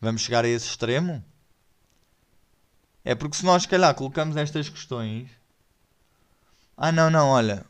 Vamos 0.00 0.20
chegar 0.20 0.44
a 0.44 0.48
esse 0.48 0.66
extremo? 0.66 1.24
É 3.04 3.14
porque 3.14 3.36
se 3.36 3.44
nós, 3.44 3.62
se 3.62 3.68
calhar, 3.68 3.94
colocamos 3.94 4.36
estas 4.36 4.68
questões. 4.68 5.30
Ah, 6.76 6.92
não, 6.92 7.08
não, 7.08 7.28
olha 7.28 7.64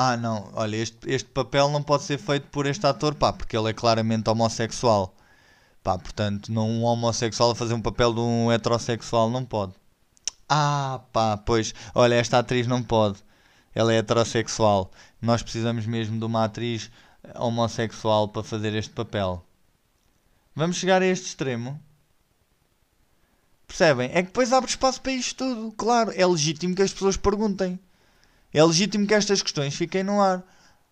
ah 0.00 0.16
não, 0.16 0.48
olha, 0.54 0.76
este, 0.76 0.96
este 1.10 1.28
papel 1.30 1.68
não 1.70 1.82
pode 1.82 2.04
ser 2.04 2.18
feito 2.18 2.46
por 2.50 2.66
este 2.66 2.86
ator, 2.86 3.16
pá, 3.16 3.32
porque 3.32 3.56
ele 3.56 3.70
é 3.70 3.72
claramente 3.72 4.30
homossexual. 4.30 5.12
Pá, 5.82 5.98
portanto, 5.98 6.52
não, 6.52 6.70
um 6.70 6.84
homossexual 6.84 7.50
a 7.50 7.54
fazer 7.56 7.74
um 7.74 7.82
papel 7.82 8.14
de 8.14 8.20
um 8.20 8.52
heterossexual 8.52 9.28
não 9.28 9.44
pode. 9.44 9.74
Ah, 10.48 11.00
pá, 11.12 11.36
pois, 11.36 11.74
olha, 11.96 12.14
esta 12.14 12.38
atriz 12.38 12.68
não 12.68 12.80
pode. 12.80 13.18
Ela 13.74 13.92
é 13.92 13.98
heterossexual. 13.98 14.92
Nós 15.20 15.42
precisamos 15.42 15.86
mesmo 15.86 16.18
de 16.18 16.24
uma 16.24 16.44
atriz 16.44 16.90
homossexual 17.34 18.28
para 18.28 18.44
fazer 18.44 18.74
este 18.74 18.92
papel. 18.94 19.44
Vamos 20.54 20.76
chegar 20.76 21.02
a 21.02 21.06
este 21.06 21.26
extremo? 21.26 21.80
Percebem? 23.66 24.10
É 24.12 24.22
que 24.22 24.28
depois 24.28 24.52
abre 24.52 24.70
espaço 24.70 25.00
para 25.00 25.12
isto 25.12 25.36
tudo. 25.36 25.72
Claro, 25.72 26.12
é 26.14 26.26
legítimo 26.26 26.74
que 26.74 26.82
as 26.82 26.92
pessoas 26.92 27.16
perguntem. 27.16 27.78
É 28.52 28.64
legítimo 28.64 29.06
que 29.06 29.14
estas 29.14 29.42
questões 29.42 29.74
fiquem 29.74 30.02
no 30.02 30.20
ar. 30.20 30.42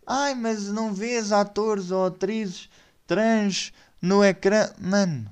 Ai, 0.07 0.35
mas 0.35 0.69
não 0.69 0.93
vês 0.93 1.33
atores 1.33 1.91
ou 1.91 2.05
atrizes 2.07 2.69
trans 3.07 3.73
no 4.01 4.23
ecrã? 4.23 4.71
Mano, 4.79 5.31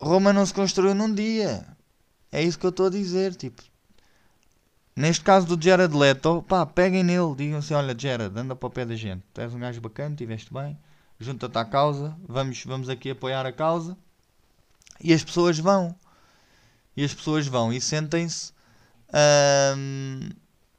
Roma 0.00 0.32
não 0.32 0.46
se 0.46 0.54
construiu 0.54 0.94
num 0.94 1.12
dia. 1.12 1.66
É 2.30 2.42
isso 2.42 2.58
que 2.58 2.66
eu 2.66 2.70
estou 2.70 2.86
a 2.86 2.90
dizer. 2.90 3.34
Tipo, 3.34 3.62
neste 4.96 5.22
caso 5.22 5.46
do 5.46 5.62
Jared 5.62 5.94
Leto, 5.94 6.42
pá, 6.48 6.64
peguem 6.64 7.04
nele. 7.04 7.34
Digam 7.36 7.58
assim: 7.58 7.74
olha, 7.74 7.94
Jared, 7.96 8.36
anda 8.36 8.56
para 8.56 8.66
o 8.66 8.70
pé 8.70 8.84
da 8.84 8.96
gente. 8.96 9.22
Tu 9.34 9.40
és 9.40 9.52
um 9.54 9.58
gajo 9.58 9.80
bacana, 9.80 10.10
estiveste 10.10 10.52
bem. 10.52 10.78
Junta-te 11.20 11.58
à 11.58 11.64
causa. 11.64 12.16
Vamos, 12.26 12.64
vamos 12.64 12.88
aqui 12.88 13.10
apoiar 13.10 13.44
a 13.44 13.52
causa. 13.52 13.96
E 15.00 15.12
as 15.12 15.22
pessoas 15.22 15.58
vão. 15.58 15.94
E 16.96 17.04
as 17.04 17.12
pessoas 17.12 17.46
vão 17.46 17.72
e 17.72 17.80
sentem-se 17.80 18.52
um, 19.76 20.30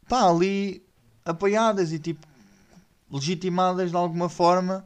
pá, 0.08 0.28
ali 0.28 0.84
apoiadas 1.24 1.92
e 1.92 2.00
tipo 2.00 2.26
legitimadas 3.12 3.92
de 3.92 3.98
alguma 3.98 4.30
forma. 4.30 4.86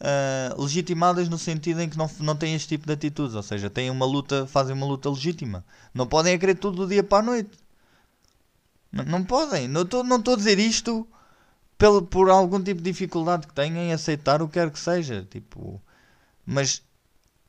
Uh, 0.00 0.60
legitimadas 0.60 1.28
no 1.28 1.38
sentido 1.38 1.80
em 1.80 1.88
que 1.88 1.96
não, 1.96 2.10
não 2.18 2.36
têm 2.36 2.54
este 2.54 2.68
tipo 2.68 2.86
de 2.86 2.92
atitudes, 2.92 3.34
ou 3.34 3.42
seja, 3.42 3.70
têm 3.70 3.88
uma 3.90 4.04
luta, 4.04 4.46
fazem 4.46 4.74
uma 4.74 4.84
luta 4.84 5.08
legítima. 5.08 5.64
Não 5.94 6.06
podem 6.06 6.38
querer 6.38 6.56
tudo 6.56 6.78
do 6.78 6.88
dia 6.88 7.02
para 7.02 7.18
a 7.18 7.22
noite. 7.22 7.63
Não, 9.02 9.24
podem. 9.24 9.66
Não 9.66 9.82
estou 9.82 10.04
não 10.04 10.16
a 10.16 10.36
dizer 10.36 10.58
isto 10.58 11.06
pelo, 11.76 12.02
por 12.02 12.30
algum 12.30 12.62
tipo 12.62 12.80
de 12.80 12.90
dificuldade 12.90 13.46
que 13.46 13.54
tenham 13.54 13.78
em 13.78 13.92
aceitar 13.92 14.40
o 14.40 14.46
que 14.46 14.54
quer 14.54 14.70
que 14.70 14.78
seja. 14.78 15.26
Tipo, 15.28 15.82
mas 16.46 16.82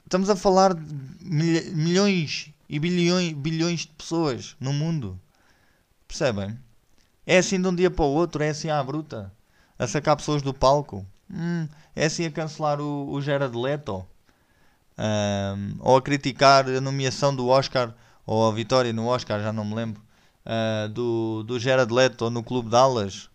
estamos 0.03 0.29
a 0.29 0.35
falar 0.35 0.73
de 0.73 1.71
milhões 1.73 2.51
e 2.67 2.79
bilhões, 2.79 3.33
bilhões 3.33 3.81
de 3.81 3.89
pessoas 3.89 4.55
no 4.59 4.73
mundo. 4.73 5.19
Percebem? 6.07 6.57
É 7.27 7.37
assim 7.37 7.61
de 7.61 7.67
um 7.67 7.75
dia 7.75 7.91
para 7.91 8.05
o 8.05 8.13
outro, 8.13 8.41
é 8.41 8.49
assim 8.49 8.69
à 8.69 8.83
bruta. 8.83 9.31
A 9.77 9.87
sacar 9.87 10.15
pessoas 10.15 10.41
do 10.41 10.53
palco. 10.53 11.05
Hum, 11.29 11.67
é 11.95 12.05
assim 12.05 12.25
a 12.25 12.31
cancelar 12.31 12.79
o, 12.81 13.11
o 13.11 13.21
Gerard 13.21 13.55
Leto. 13.55 14.05
Um, 14.97 15.75
ou 15.79 15.97
a 15.97 16.01
criticar 16.01 16.67
a 16.69 16.79
nomeação 16.79 17.35
do 17.35 17.47
Oscar, 17.47 17.93
ou 18.25 18.47
a 18.47 18.53
vitória 18.53 18.93
no 18.93 19.07
Oscar, 19.07 19.41
já 19.41 19.51
não 19.51 19.65
me 19.65 19.75
lembro, 19.75 20.01
uh, 20.45 20.89
do, 20.89 21.43
do 21.43 21.59
Gerard 21.59 21.91
Leto 21.93 22.29
no 22.29 22.43
Clube 22.43 22.69
de 22.69 22.75
Alas. 22.75 23.29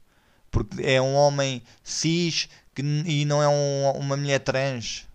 Porque 0.51 0.83
é 0.83 1.01
um 1.01 1.15
homem 1.15 1.63
cis 1.83 2.49
que, 2.75 2.83
e 2.83 3.25
não 3.25 3.43
é 3.43 3.49
um, 3.49 3.91
uma 3.99 4.17
mulher 4.17 4.41
trans. 4.41 5.07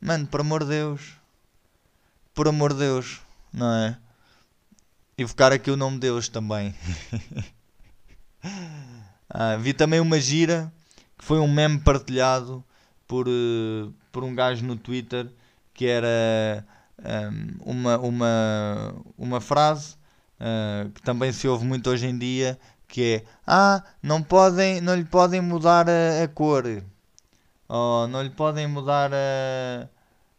Mano, 0.00 0.26
por 0.26 0.40
amor 0.40 0.64
de 0.64 0.70
Deus. 0.70 1.12
Por 2.34 2.48
amor 2.48 2.72
de 2.72 2.80
Deus, 2.80 3.20
não 3.52 3.72
é? 3.72 3.98
Invocar 5.18 5.52
aqui 5.52 5.70
o 5.70 5.76
nome 5.76 5.96
de 5.96 6.02
Deus 6.02 6.28
também. 6.28 6.74
ah, 9.28 9.56
vi 9.56 9.74
também 9.74 10.00
uma 10.00 10.18
gira 10.18 10.72
que 11.18 11.24
foi 11.24 11.38
um 11.38 11.52
meme 11.52 11.78
partilhado 11.80 12.64
por, 13.06 13.28
uh, 13.28 13.92
por 14.10 14.24
um 14.24 14.34
gajo 14.34 14.64
no 14.64 14.76
Twitter 14.76 15.30
que 15.74 15.86
era 15.86 16.64
um, 17.64 17.72
uma, 17.72 17.98
uma, 17.98 18.94
uma 19.16 19.40
frase 19.40 19.96
uh, 20.40 20.90
que 20.90 21.02
também 21.02 21.32
se 21.32 21.46
ouve 21.46 21.64
muito 21.64 21.90
hoje 21.90 22.06
em 22.06 22.18
dia 22.18 22.58
que 22.90 23.02
é 23.02 23.24
ah, 23.46 23.82
não, 24.02 24.22
podem, 24.22 24.80
não 24.80 24.94
lhe 24.94 25.04
podem 25.04 25.40
mudar 25.40 25.88
a, 25.88 26.24
a 26.24 26.28
cor 26.28 26.64
ou 27.68 28.08
não 28.08 28.22
lhe 28.22 28.30
podem 28.30 28.66
mudar 28.66 29.12
a, 29.14 29.88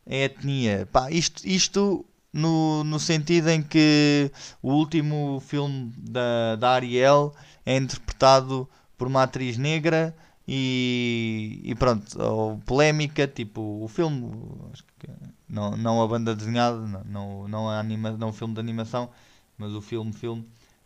a 0.06 0.14
etnia. 0.14 0.88
Pá, 0.92 1.10
isto, 1.10 1.48
isto 1.48 2.06
no, 2.34 2.84
no 2.84 3.00
sentido 3.00 3.50
em 3.50 3.62
que 3.64 4.30
o 4.62 4.74
último 4.74 5.40
filme 5.40 5.94
da, 5.98 6.58
da 6.58 6.72
Ariel 6.72 7.34
é 7.66 7.78
interpretado 7.78 8.70
por 8.98 9.08
uma 9.08 9.24
atriz 9.24 9.58
negra 9.58 10.16
e, 10.48 11.62
e 11.64 11.76
pronto, 11.76 12.22
ou 12.22 12.58
polémica, 12.66 13.28
tipo 13.28 13.62
o 13.82 13.88
filme, 13.88 14.30
não, 15.48 15.78
não 15.78 16.02
a 16.02 16.08
banda 16.08 16.36
desenhada, 16.36 16.80
não, 17.06 17.48
não, 17.48 17.70
a 17.70 17.80
anima, 17.80 18.12
não 18.12 18.30
o 18.30 18.34
filme 18.34 18.54
de 18.54 18.60
animação, 18.60 19.10
mas 19.62 19.74
o 19.74 19.82
filme, 19.82 20.12
filme. 20.12 20.42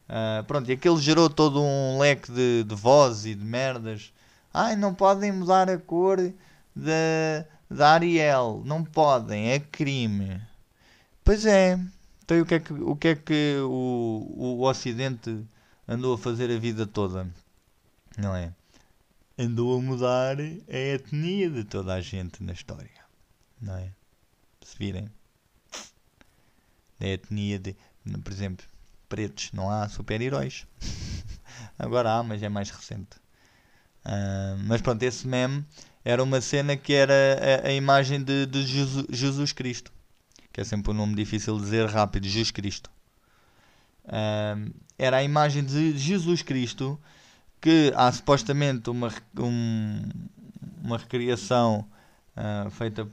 Uh, 0.09 0.43
pronto, 0.43 0.69
e 0.69 0.73
aquele 0.73 0.97
gerou 0.97 1.29
todo 1.29 1.61
um 1.61 1.97
leque 1.97 2.29
de, 2.29 2.65
de 2.65 2.75
vozes 2.75 3.25
e 3.25 3.35
de 3.35 3.45
merdas. 3.45 4.11
Ai, 4.53 4.75
não 4.75 4.93
podem 4.93 5.31
mudar 5.31 5.69
a 5.69 5.77
cor 5.77 6.17
da, 6.75 7.45
da 7.69 7.93
Ariel, 7.93 8.61
não 8.65 8.83
podem, 8.83 9.51
é 9.51 9.59
crime. 9.59 10.41
Pois 11.23 11.45
é. 11.45 11.79
Então 12.23 12.41
o 12.41 12.45
que 12.45 12.55
é 12.55 12.59
que 12.59 12.73
o, 12.73 12.95
que 12.97 13.07
é 13.07 13.15
que 13.15 13.55
o, 13.61 14.33
o, 14.35 14.61
Ocidente 14.67 15.45
andou 15.87 16.15
a 16.15 16.17
fazer 16.17 16.51
a 16.51 16.59
vida 16.59 16.85
toda? 16.85 17.29
Não 18.17 18.35
é? 18.35 18.53
Andou 19.37 19.77
a 19.77 19.81
mudar 19.81 20.37
a 20.39 20.77
etnia 20.77 21.49
de 21.49 21.63
toda 21.63 21.93
a 21.93 22.01
gente 22.01 22.43
na 22.43 22.51
história. 22.51 22.89
Não 23.61 23.75
é? 23.77 23.89
Se 24.61 24.77
virem. 24.77 25.09
Da 26.99 27.07
etnia 27.07 27.57
de. 27.57 27.75
Por 28.23 28.31
exemplo, 28.31 28.65
pretos. 29.09 29.51
Não 29.53 29.69
há 29.69 29.87
super-heróis. 29.89 30.67
Agora 31.77 32.11
há, 32.11 32.23
mas 32.23 32.41
é 32.43 32.49
mais 32.49 32.69
recente. 32.69 33.17
Uh, 34.05 34.57
mas 34.65 34.81
pronto, 34.81 35.01
esse 35.03 35.27
meme 35.27 35.65
era 36.03 36.23
uma 36.23 36.39
cena 36.39 36.77
que 36.77 36.93
era 36.93 37.63
a, 37.63 37.67
a 37.67 37.73
imagem 37.73 38.23
de, 38.23 38.45
de 38.45 38.65
Jesus, 38.65 39.05
Jesus 39.09 39.51
Cristo 39.51 39.91
que 40.55 40.61
é 40.61 40.63
sempre 40.63 40.91
um 40.91 40.93
nome 40.93 41.15
difícil 41.15 41.57
de 41.57 41.63
dizer 41.63 41.85
rápido, 41.89 42.25
Jesus 42.29 42.49
Cristo. 42.49 42.89
Uh, 44.05 44.73
era 44.97 45.17
a 45.17 45.23
imagem 45.23 45.65
de 45.65 45.97
Jesus 45.97 46.41
Cristo 46.41 46.97
que 47.59 47.91
há 47.93 48.09
supostamente 48.09 48.89
uma, 48.89 49.13
um, 49.37 50.09
uma 50.81 50.97
recriação 50.97 51.85
uh, 52.37 52.69
feita 52.71 53.05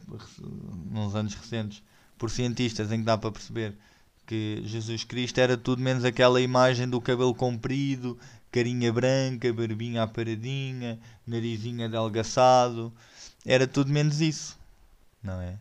nos 0.88 1.16
anos 1.16 1.34
recentes 1.34 1.82
por 2.16 2.30
cientistas 2.30 2.92
em 2.92 3.00
que 3.00 3.04
dá 3.04 3.18
para 3.18 3.32
perceber 3.32 3.74
que 4.32 4.62
Jesus 4.64 5.04
Cristo 5.04 5.38
era 5.42 5.58
tudo 5.58 5.82
menos 5.82 6.06
aquela 6.06 6.40
imagem 6.40 6.88
do 6.88 6.98
cabelo 7.02 7.34
comprido, 7.34 8.18
carinha 8.50 8.90
branca, 8.90 9.52
barbinha 9.52 10.04
aparadinha, 10.04 10.98
narizinho 11.26 11.84
adelgaçado, 11.84 12.90
era 13.44 13.66
tudo 13.66 13.92
menos 13.92 14.22
isso, 14.22 14.58
não 15.22 15.38
é? 15.38 15.58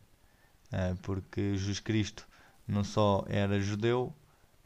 Eh, 0.72 0.96
porque 1.02 1.54
Jesus 1.58 1.82
Cristo 1.82 2.26
não 2.66 2.82
só 2.82 3.26
era 3.28 3.60
judeu, 3.60 4.14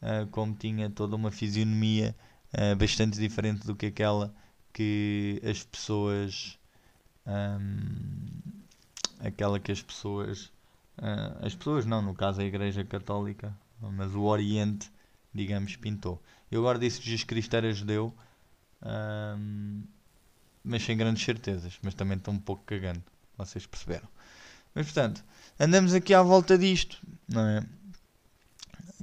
eh, 0.00 0.24
como 0.30 0.54
tinha 0.54 0.88
toda 0.88 1.16
uma 1.16 1.32
fisionomia 1.32 2.14
eh, 2.52 2.76
bastante 2.76 3.18
diferente 3.18 3.66
do 3.66 3.74
que 3.74 3.86
aquela 3.86 4.32
que 4.72 5.42
as 5.44 5.64
pessoas. 5.64 6.56
Um, 7.26 8.28
aquela 9.18 9.58
que 9.58 9.72
as 9.72 9.82
pessoas. 9.82 10.52
as 11.42 11.56
pessoas 11.56 11.84
não, 11.84 12.00
no 12.00 12.14
caso 12.14 12.40
a 12.40 12.44
Igreja 12.44 12.84
Católica, 12.84 13.52
mas 13.80 14.14
o 14.14 14.22
Oriente, 14.22 14.90
digamos, 15.32 15.76
pintou. 15.76 16.22
Eu 16.50 16.60
agora 16.60 16.78
disse 16.78 17.00
que 17.00 17.06
Jesus 17.06 17.24
Cristo 17.24 17.54
era 17.54 17.72
judeu, 17.72 18.14
um, 18.82 19.82
mas 20.64 20.82
sem 20.82 20.96
grandes 20.96 21.24
certezas, 21.24 21.78
mas 21.82 21.94
também 21.94 22.16
estou 22.16 22.34
um 22.34 22.38
pouco 22.38 22.62
cagando, 22.64 23.02
vocês 23.36 23.66
perceberam. 23.66 24.08
Mas 24.74 24.86
portanto, 24.86 25.24
andamos 25.58 25.94
aqui 25.94 26.12
à 26.12 26.22
volta 26.22 26.58
disto, 26.58 26.98
não 27.28 27.46
é? 27.46 27.62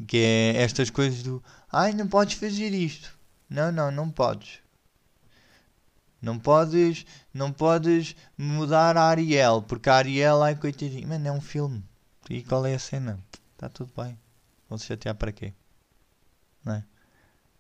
Que 0.08 0.18
é 0.18 0.62
estas 0.62 0.90
coisas 0.90 1.24
do 1.24 1.44
ai, 1.72 1.94
não 1.94 2.08
podes 2.08 2.36
fazer 2.36 2.74
isto. 2.74 3.18
Não, 3.50 3.72
não, 3.72 3.92
não 3.92 4.10
podes. 4.10 4.60
Não 6.22 6.40
podes, 6.40 7.06
não 7.34 7.52
podes 7.52 8.16
mudar 8.38 8.96
a 8.98 9.04
Ariel, 9.04 9.62
porque 9.62 9.90
a 9.90 9.96
Ariel, 9.96 10.42
ai 10.42 10.56
coitadinho, 10.56 11.08
mano, 11.08 11.28
é 11.28 11.32
um 11.32 11.42
filme. 11.42 11.84
E 12.30 12.42
qual 12.44 12.66
é 12.66 12.74
a 12.74 12.80
cena? 12.80 13.20
Está 13.54 13.68
tudo 13.68 13.92
bem. 13.96 14.18
Vão 14.74 14.78
se 14.80 14.88
chatear 14.88 15.14
para 15.14 15.32
quê? 15.32 15.54
Não 16.66 16.74
é? 16.74 16.84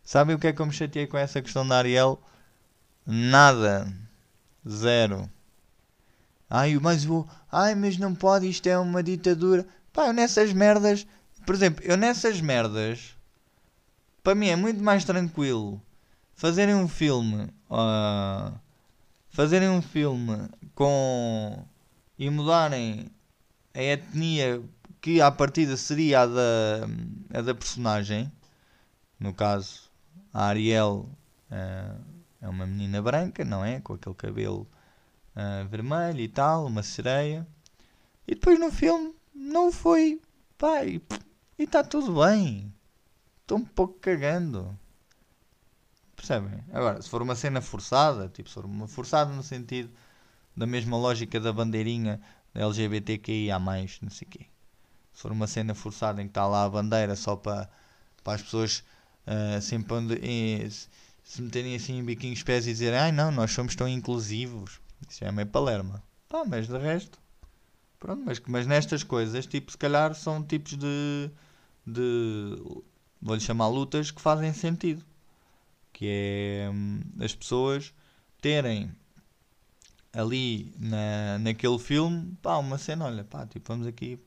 Sabem 0.03 0.35
o 0.35 0.39
que 0.39 0.47
é 0.47 0.53
que 0.53 0.59
eu 0.59 0.65
me 0.65 0.73
chateei 0.73 1.05
com 1.05 1.15
essa 1.15 1.43
questão 1.43 1.67
da 1.67 1.77
Ariel? 1.77 2.19
Nada. 3.05 3.87
Zero. 4.67 5.29
Ai, 6.49 6.75
mas 6.81 7.03
vou. 7.03 7.29
Ai, 7.51 7.75
mas 7.75 7.99
não 7.99 8.15
pode, 8.15 8.49
isto 8.49 8.65
é 8.65 8.79
uma 8.79 9.03
ditadura. 9.03 9.63
Pá, 9.93 10.07
eu 10.07 10.13
nessas 10.13 10.51
merdas. 10.53 11.05
Por 11.45 11.53
exemplo, 11.53 11.85
eu 11.85 11.95
nessas 11.95 12.41
merdas. 12.41 13.15
Para 14.23 14.33
mim 14.33 14.47
é 14.47 14.55
muito 14.55 14.81
mais 14.81 15.05
tranquilo 15.05 15.79
fazerem 16.33 16.73
um 16.73 16.87
filme. 16.87 17.43
Uh, 17.69 18.57
fazerem 19.29 19.69
um 19.69 19.83
filme 19.83 20.49
com. 20.73 21.63
e 22.17 22.27
mudarem 22.27 23.05
a 23.71 23.83
etnia 23.83 24.63
que 25.03 25.19
à 25.19 25.29
partida 25.29 25.75
seria 25.75 26.21
a 26.21 26.25
da, 26.25 26.87
a 27.33 27.41
da 27.41 27.53
personagem. 27.53 28.31
No 29.19 29.33
caso, 29.33 29.91
a 30.33 30.45
Ariel 30.45 31.09
uh, 31.51 32.01
é 32.41 32.47
uma 32.47 32.65
menina 32.65 33.01
branca, 33.01 33.43
não 33.43 33.65
é? 33.65 33.81
Com 33.81 33.95
aquele 33.95 34.15
cabelo 34.15 34.65
uh, 35.35 35.67
vermelho 35.67 36.21
e 36.21 36.29
tal, 36.29 36.67
uma 36.67 36.81
sereia. 36.81 37.45
E 38.25 38.33
depois 38.33 38.57
no 38.57 38.71
filme 38.71 39.13
não 39.35 39.73
foi. 39.73 40.21
Pai, 40.57 41.01
e 41.59 41.63
está 41.63 41.83
tudo 41.83 42.23
bem. 42.23 42.73
Estou 43.41 43.57
um 43.57 43.65
pouco 43.65 43.99
cagando. 43.99 44.73
Percebem? 46.15 46.63
Agora, 46.71 47.01
se 47.01 47.09
for 47.09 47.21
uma 47.21 47.35
cena 47.35 47.59
forçada, 47.59 48.29
tipo, 48.29 48.47
se 48.47 48.55
for 48.55 48.63
uma 48.63 48.87
forçada 48.87 49.33
no 49.33 49.43
sentido 49.43 49.91
da 50.55 50.65
mesma 50.65 50.95
lógica 50.95 51.41
da 51.41 51.51
bandeirinha 51.51 52.21
LGBTQIA, 52.55 53.59
não 53.59 54.09
sei 54.09 54.27
o 54.27 54.31
quê. 54.31 54.52
Se 55.13 55.21
for 55.21 55.31
uma 55.31 55.47
cena 55.47 55.75
forçada 55.75 56.21
em 56.21 56.25
que 56.25 56.31
está 56.31 56.47
lá 56.47 56.65
a 56.65 56.69
bandeira 56.69 57.15
só 57.15 57.35
para, 57.35 57.69
para 58.23 58.33
as 58.33 58.41
pessoas 58.41 58.83
uh, 59.27 59.61
sempre 59.61 59.93
onde, 59.93 60.15
eh, 60.15 60.69
se 61.23 61.41
meterem 61.41 61.75
assim 61.75 61.97
em 61.99 62.03
biquinhos 62.03 62.43
pés 62.43 62.67
e 62.67 62.71
dizerem 62.71 62.99
ai 62.99 63.11
não, 63.11 63.31
nós 63.31 63.51
somos 63.51 63.75
tão 63.75 63.87
inclusivos. 63.87 64.79
Isso 65.09 65.23
é 65.23 65.31
meio 65.31 65.47
palerma. 65.47 66.03
Tá, 66.27 66.43
mas 66.45 66.67
de 66.67 66.77
resto. 66.77 67.19
Pronto, 67.99 68.23
mas, 68.25 68.41
mas 68.47 68.67
nestas 68.67 69.03
coisas, 69.03 69.45
tipo, 69.45 69.71
se 69.71 69.77
calhar 69.77 70.13
são 70.13 70.43
tipos 70.43 70.75
de. 70.77 71.29
de 71.85 72.57
vou-lhe 73.21 73.39
chamar 73.39 73.67
lutas 73.67 74.11
que 74.11 74.21
fazem 74.21 74.53
sentido. 74.53 75.03
Que 75.93 76.07
é 76.07 76.69
hum, 76.69 77.01
as 77.21 77.35
pessoas 77.35 77.93
terem 78.41 78.91
ali 80.11 80.73
na, 80.77 81.39
naquele 81.39 81.79
filme, 81.79 82.35
pá, 82.41 82.57
uma 82.57 82.77
cena, 82.77 83.05
olha, 83.05 83.23
pá, 83.23 83.45
tipo, 83.47 83.71
vamos 83.71 83.87
aqui 83.87 84.19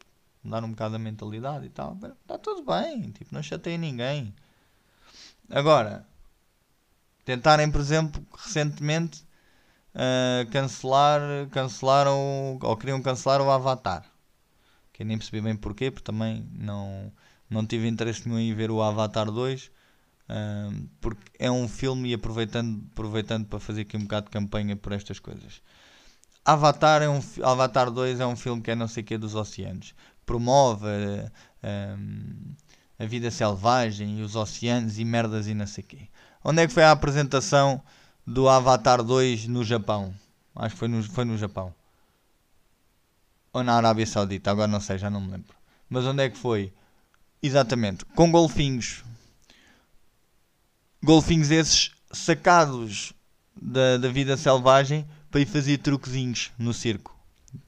mudar 0.47 0.65
um 0.65 0.71
bocado 0.71 0.97
a 0.97 0.99
mentalidade 0.99 1.67
e 1.67 1.69
tal. 1.69 1.99
Está 2.23 2.39
tudo 2.39 2.65
bem, 2.65 3.11
tipo, 3.11 3.35
não 3.35 3.43
chateia 3.43 3.77
ninguém. 3.77 4.35
Agora, 5.51 6.07
tentarem, 7.25 7.71
por 7.71 7.81
exemplo, 7.81 8.25
recentemente 8.37 9.27
uh, 9.95 10.51
cancelar, 10.51 11.21
cancelaram 11.51 12.59
ou 12.63 12.77
queriam 12.77 13.03
cancelar 13.03 13.41
o 13.41 13.51
Avatar. 13.51 14.05
Que 14.93 15.03
eu 15.03 15.07
nem 15.07 15.19
percebi 15.19 15.41
bem 15.41 15.57
porquê, 15.57 15.91
porque 15.91 16.05
também 16.05 16.49
não, 16.53 17.13
não 17.51 17.67
tive 17.67 17.89
interesse 17.89 18.27
nenhum 18.27 18.41
em 18.41 18.55
ver 18.55 18.71
o 18.71 18.83
Avatar 18.83 19.31
2. 19.31 19.67
Uh, 19.67 19.71
ah, 20.29 20.71
porque 21.01 21.23
é 21.39 21.51
um 21.51 21.69
filme 21.69 22.11
e 22.11 22.15
aproveitando, 22.15 22.85
aproveitando 22.93 23.47
para 23.47 23.61
fazer 23.61 23.83
aqui 23.83 23.97
um 23.97 24.03
bocado 24.03 24.27
de 24.27 24.33
campanha 24.33 24.75
por 24.75 24.93
estas 24.93 25.21
coisas. 25.21 25.63
Avatar, 26.45 27.03
é 27.03 27.09
um, 27.09 27.21
Avatar 27.43 27.91
2 27.91 28.21
é 28.21 28.27
um 28.27 28.37
filme 28.37 28.63
que 28.63 28.71
é 28.71 28.75
não 28.75 28.87
sei 28.89 29.03
o 29.03 29.07
que 29.07 29.19
dos 29.19 29.35
oceanos. 29.35 29.95
Promove 30.27 30.87
uh, 30.87 31.31
um, 31.99 32.55
a 32.99 33.07
vida 33.07 33.31
selvagem 33.31 34.19
e 34.19 34.23
os 34.23 34.37
oceanos 34.37 34.99
e 34.99 35.05
merdas 35.05 35.47
e 35.47 35.55
não 35.55 35.67
sei 35.67 35.85
quê. 35.85 36.09
Onde 36.45 36.63
é 36.63 36.67
que 36.67 36.73
foi 36.73 36.83
a 36.83 36.91
apresentação 36.91 37.83
do 38.27 38.49
Avatar 38.49 39.03
2 39.03 39.47
no 39.47 39.65
Japão. 39.65 40.13
Acho 40.55 40.75
que 40.75 40.79
foi 40.79 40.89
no, 40.89 41.03
foi 41.03 41.25
no 41.25 41.39
Japão. 41.39 41.73
Ou 43.53 43.63
na 43.63 43.75
Arábia 43.75 44.07
Saudita, 44.07 44.51
agora 44.51 44.67
não 44.67 44.81
sei, 44.81 44.99
já 44.99 45.09
não 45.09 45.21
me 45.21 45.31
lembro. 45.31 45.55
Mas 45.89 46.05
onde 46.05 46.23
é 46.23 46.29
que 46.29 46.37
foi? 46.37 46.73
Exatamente, 47.43 48.05
com 48.05 48.31
golfinhos. 48.31 49.05
Golfinhos 51.03 51.51
esses 51.51 51.93
sacados 52.11 53.13
da, 53.55 53.97
da 53.99 54.09
vida 54.09 54.37
selvagem 54.37 55.07
para 55.31 55.41
ir 55.41 55.47
fazer 55.47 55.79
truquezinhos 55.79 56.51
no 56.59 56.75
circo. 56.75 57.17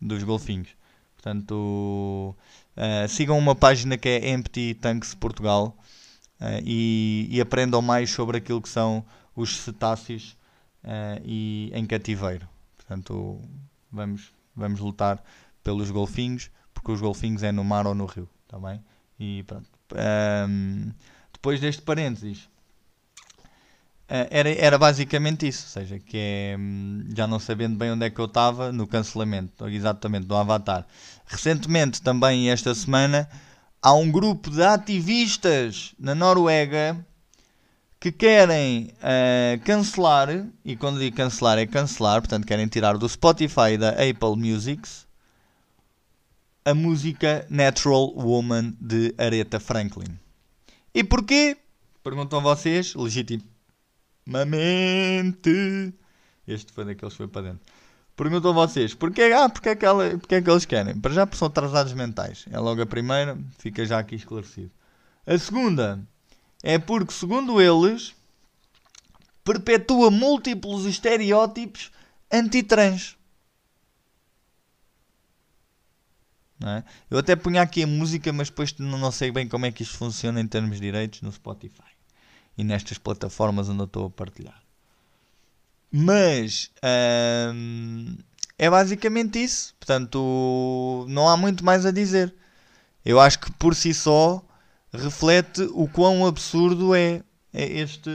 dos 0.00 0.22
golfinhos. 0.24 0.77
Portanto, 1.20 2.36
uh, 2.76 3.08
sigam 3.08 3.36
uma 3.36 3.54
página 3.54 3.98
que 3.98 4.08
é 4.08 4.30
Empty 4.30 4.74
Tanks 4.74 5.14
Portugal 5.14 5.76
uh, 6.40 6.62
e, 6.64 7.26
e, 7.28 7.40
aprendam 7.40 7.82
mais 7.82 8.08
sobre 8.10 8.38
aquilo 8.38 8.62
que 8.62 8.68
são 8.68 9.04
os 9.34 9.56
cetáceos 9.56 10.36
uh, 10.84 11.20
e 11.24 11.72
em 11.74 11.84
cativeiro. 11.84 12.48
Portanto, 12.76 13.42
vamos, 13.90 14.32
vamos 14.54 14.78
lutar 14.78 15.22
pelos 15.64 15.90
golfinhos, 15.90 16.52
porque 16.72 16.92
os 16.92 17.00
golfinhos 17.00 17.42
é 17.42 17.50
no 17.50 17.64
mar 17.64 17.84
ou 17.84 17.96
no 17.96 18.06
rio, 18.06 18.28
tá 18.46 18.56
bem? 18.56 18.80
E 19.18 19.42
pronto. 19.42 19.68
Um, 20.48 20.92
depois 21.32 21.60
deste 21.60 21.82
parênteses, 21.82 22.48
era, 24.08 24.48
era 24.48 24.78
basicamente 24.78 25.46
isso, 25.46 25.64
ou 25.66 25.82
seja, 25.82 25.98
que 25.98 26.16
é 26.16 26.56
hum, 26.58 27.04
já 27.14 27.26
não 27.26 27.38
sabendo 27.38 27.76
bem 27.76 27.90
onde 27.90 28.06
é 28.06 28.10
que 28.10 28.18
eu 28.18 28.24
estava 28.24 28.72
no 28.72 28.86
cancelamento, 28.86 29.68
exatamente, 29.68 30.26
do 30.26 30.34
Avatar. 30.34 30.86
Recentemente, 31.26 32.00
também 32.00 32.50
esta 32.50 32.74
semana, 32.74 33.28
há 33.82 33.92
um 33.92 34.10
grupo 34.10 34.50
de 34.50 34.62
ativistas 34.62 35.94
na 35.98 36.14
Noruega 36.14 37.04
que 38.00 38.10
querem 38.10 38.94
uh, 38.94 39.60
cancelar, 39.64 40.46
e 40.64 40.74
quando 40.74 41.00
digo 41.00 41.14
cancelar 41.14 41.58
é 41.58 41.66
cancelar, 41.66 42.22
portanto 42.22 42.46
querem 42.46 42.66
tirar 42.66 42.96
do 42.96 43.08
Spotify 43.08 43.72
e 43.72 43.78
da 43.78 43.90
Apple 43.90 44.36
Music 44.36 44.88
a 46.64 46.72
música 46.72 47.46
Natural 47.50 48.14
Woman 48.14 48.74
de 48.80 49.14
Aretha 49.18 49.60
Franklin. 49.60 50.18
E 50.94 51.04
porquê? 51.04 51.58
Perguntam 52.02 52.40
vocês, 52.40 52.94
legítimo 52.94 53.57
Mamente. 54.28 55.94
Este 56.46 56.70
foi 56.70 56.84
daqueles 56.84 57.14
que 57.14 57.16
foi 57.16 57.28
para 57.28 57.48
dentro. 57.50 57.60
Perguntam 58.14 58.52
vocês, 58.52 58.92
porquê, 58.92 59.22
ah, 59.34 59.48
porquê, 59.48 59.70
é 59.70 59.76
que 59.76 59.86
ela, 59.86 60.04
é 60.06 60.18
que 60.42 60.50
eles 60.50 60.66
querem? 60.66 61.00
Para 61.00 61.14
já 61.14 61.26
porque 61.26 61.38
são 61.38 61.48
atrasados 61.48 61.94
mentais. 61.94 62.44
É 62.50 62.58
logo 62.58 62.82
a 62.82 62.86
primeira, 62.86 63.38
fica 63.58 63.86
já 63.86 63.98
aqui 63.98 64.16
esclarecido. 64.16 64.70
A 65.26 65.38
segunda 65.38 66.06
é 66.62 66.78
porque, 66.78 67.12
segundo 67.12 67.58
eles, 67.58 68.14
perpetua 69.42 70.10
múltiplos 70.10 70.84
estereótipos 70.84 71.90
antitrans. 72.30 73.16
É? 76.66 76.82
Eu 77.10 77.18
até 77.18 77.34
punha 77.34 77.62
aqui 77.62 77.84
a 77.84 77.86
música, 77.86 78.30
mas 78.30 78.50
depois 78.50 78.76
não 78.78 79.10
sei 79.10 79.30
bem 79.30 79.48
como 79.48 79.64
é 79.64 79.72
que 79.72 79.82
isto 79.82 79.96
funciona 79.96 80.38
em 80.38 80.46
termos 80.46 80.76
de 80.76 80.82
direitos 80.82 81.22
no 81.22 81.32
Spotify 81.32 81.97
e 82.58 82.64
nestas 82.64 82.98
plataformas 82.98 83.68
onde 83.68 83.80
eu 83.80 83.86
estou 83.86 84.06
a 84.06 84.10
partilhar. 84.10 84.60
Mas 85.90 86.70
hum, 87.54 88.18
é 88.58 88.68
basicamente 88.68 89.42
isso. 89.42 89.74
Portanto, 89.78 91.06
não 91.08 91.28
há 91.28 91.36
muito 91.36 91.64
mais 91.64 91.86
a 91.86 91.90
dizer. 91.90 92.34
Eu 93.04 93.20
acho 93.20 93.38
que 93.38 93.50
por 93.52 93.74
si 93.74 93.94
só 93.94 94.44
reflete 94.92 95.62
o 95.72 95.88
quão 95.88 96.26
absurdo 96.26 96.94
é, 96.94 97.22
é 97.54 97.64
este, 97.64 98.10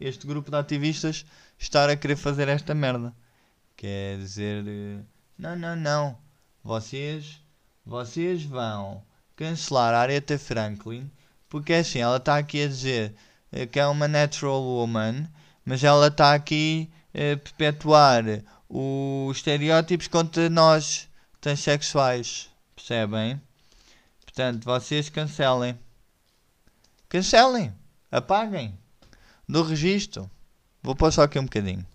este 0.00 0.26
grupo 0.26 0.50
de 0.50 0.56
ativistas 0.56 1.24
estar 1.58 1.88
a 1.88 1.96
querer 1.96 2.16
fazer 2.16 2.48
esta 2.48 2.74
merda. 2.74 3.14
Quer 3.76 4.18
dizer, 4.18 4.64
não, 5.38 5.56
não, 5.56 5.76
não. 5.76 6.18
Vocês, 6.62 7.40
vocês 7.86 8.42
vão 8.42 9.02
cancelar 9.36 9.94
a 9.94 10.00
Aretha 10.00 10.38
Franklin 10.38 11.10
porque 11.48 11.74
assim 11.74 11.98
ela 11.98 12.16
está 12.16 12.38
aqui 12.38 12.62
a 12.62 12.66
dizer 12.66 13.14
que 13.70 13.78
é 13.78 13.86
uma 13.86 14.08
natural 14.08 14.62
woman, 14.62 15.26
mas 15.64 15.84
ela 15.84 16.08
está 16.08 16.34
aqui 16.34 16.90
a 17.14 17.18
eh, 17.18 17.36
perpetuar 17.36 18.24
os 18.68 19.36
estereótipos 19.36 20.08
contra 20.08 20.48
nós 20.48 21.08
transexuais. 21.40 22.48
Percebem? 22.74 23.40
Portanto, 24.24 24.64
vocês 24.64 25.10
cancelem. 25.10 25.78
Cancelem. 27.08 27.72
Apaguem. 28.10 28.76
Do 29.46 29.62
registro. 29.62 30.30
Vou 30.82 30.96
pôr 30.96 31.12
só 31.12 31.22
aqui 31.22 31.38
um 31.38 31.44
bocadinho. 31.44 31.86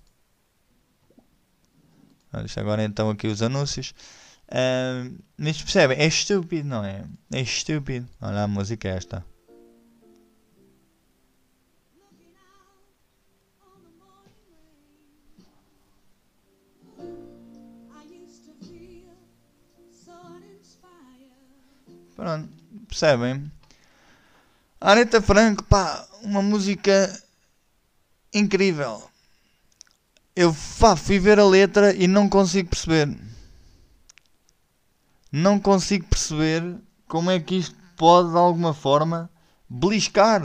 Deixa 2.32 2.62
agora 2.62 2.84
então 2.84 3.10
aqui 3.10 3.28
os 3.28 3.42
anúncios. 3.42 3.94
Uh, 4.48 5.18
mas 5.38 5.62
percebem? 5.62 5.98
É 5.98 6.06
estúpido, 6.06 6.68
não 6.68 6.86
é? 6.86 7.04
É 7.34 7.42
estúpido. 7.42 8.08
Olha 8.22 8.44
a 8.44 8.48
música 8.48 8.88
é 8.88 8.96
esta. 8.96 9.26
Percebem? 22.98 23.52
Aretha 24.82 25.22
Franco, 25.22 25.64
pá, 25.64 26.08
uma 26.24 26.42
música 26.42 27.22
incrível. 28.34 29.04
Eu 30.36 30.56
pá, 30.80 30.96
fui 30.96 31.20
ver 31.20 31.40
a 31.40 31.46
letra 31.46 31.94
e 31.94 32.08
não 32.08 32.28
consigo 32.28 32.70
perceber. 32.70 33.16
Não 35.32 35.60
consigo 35.60 36.08
perceber 36.08 36.76
como 37.08 37.30
é 37.30 37.40
que 37.40 37.56
isto 37.56 37.76
pode 37.96 38.32
de 38.32 38.38
alguma 38.38 38.74
forma 38.74 39.30
beliscar. 39.70 40.42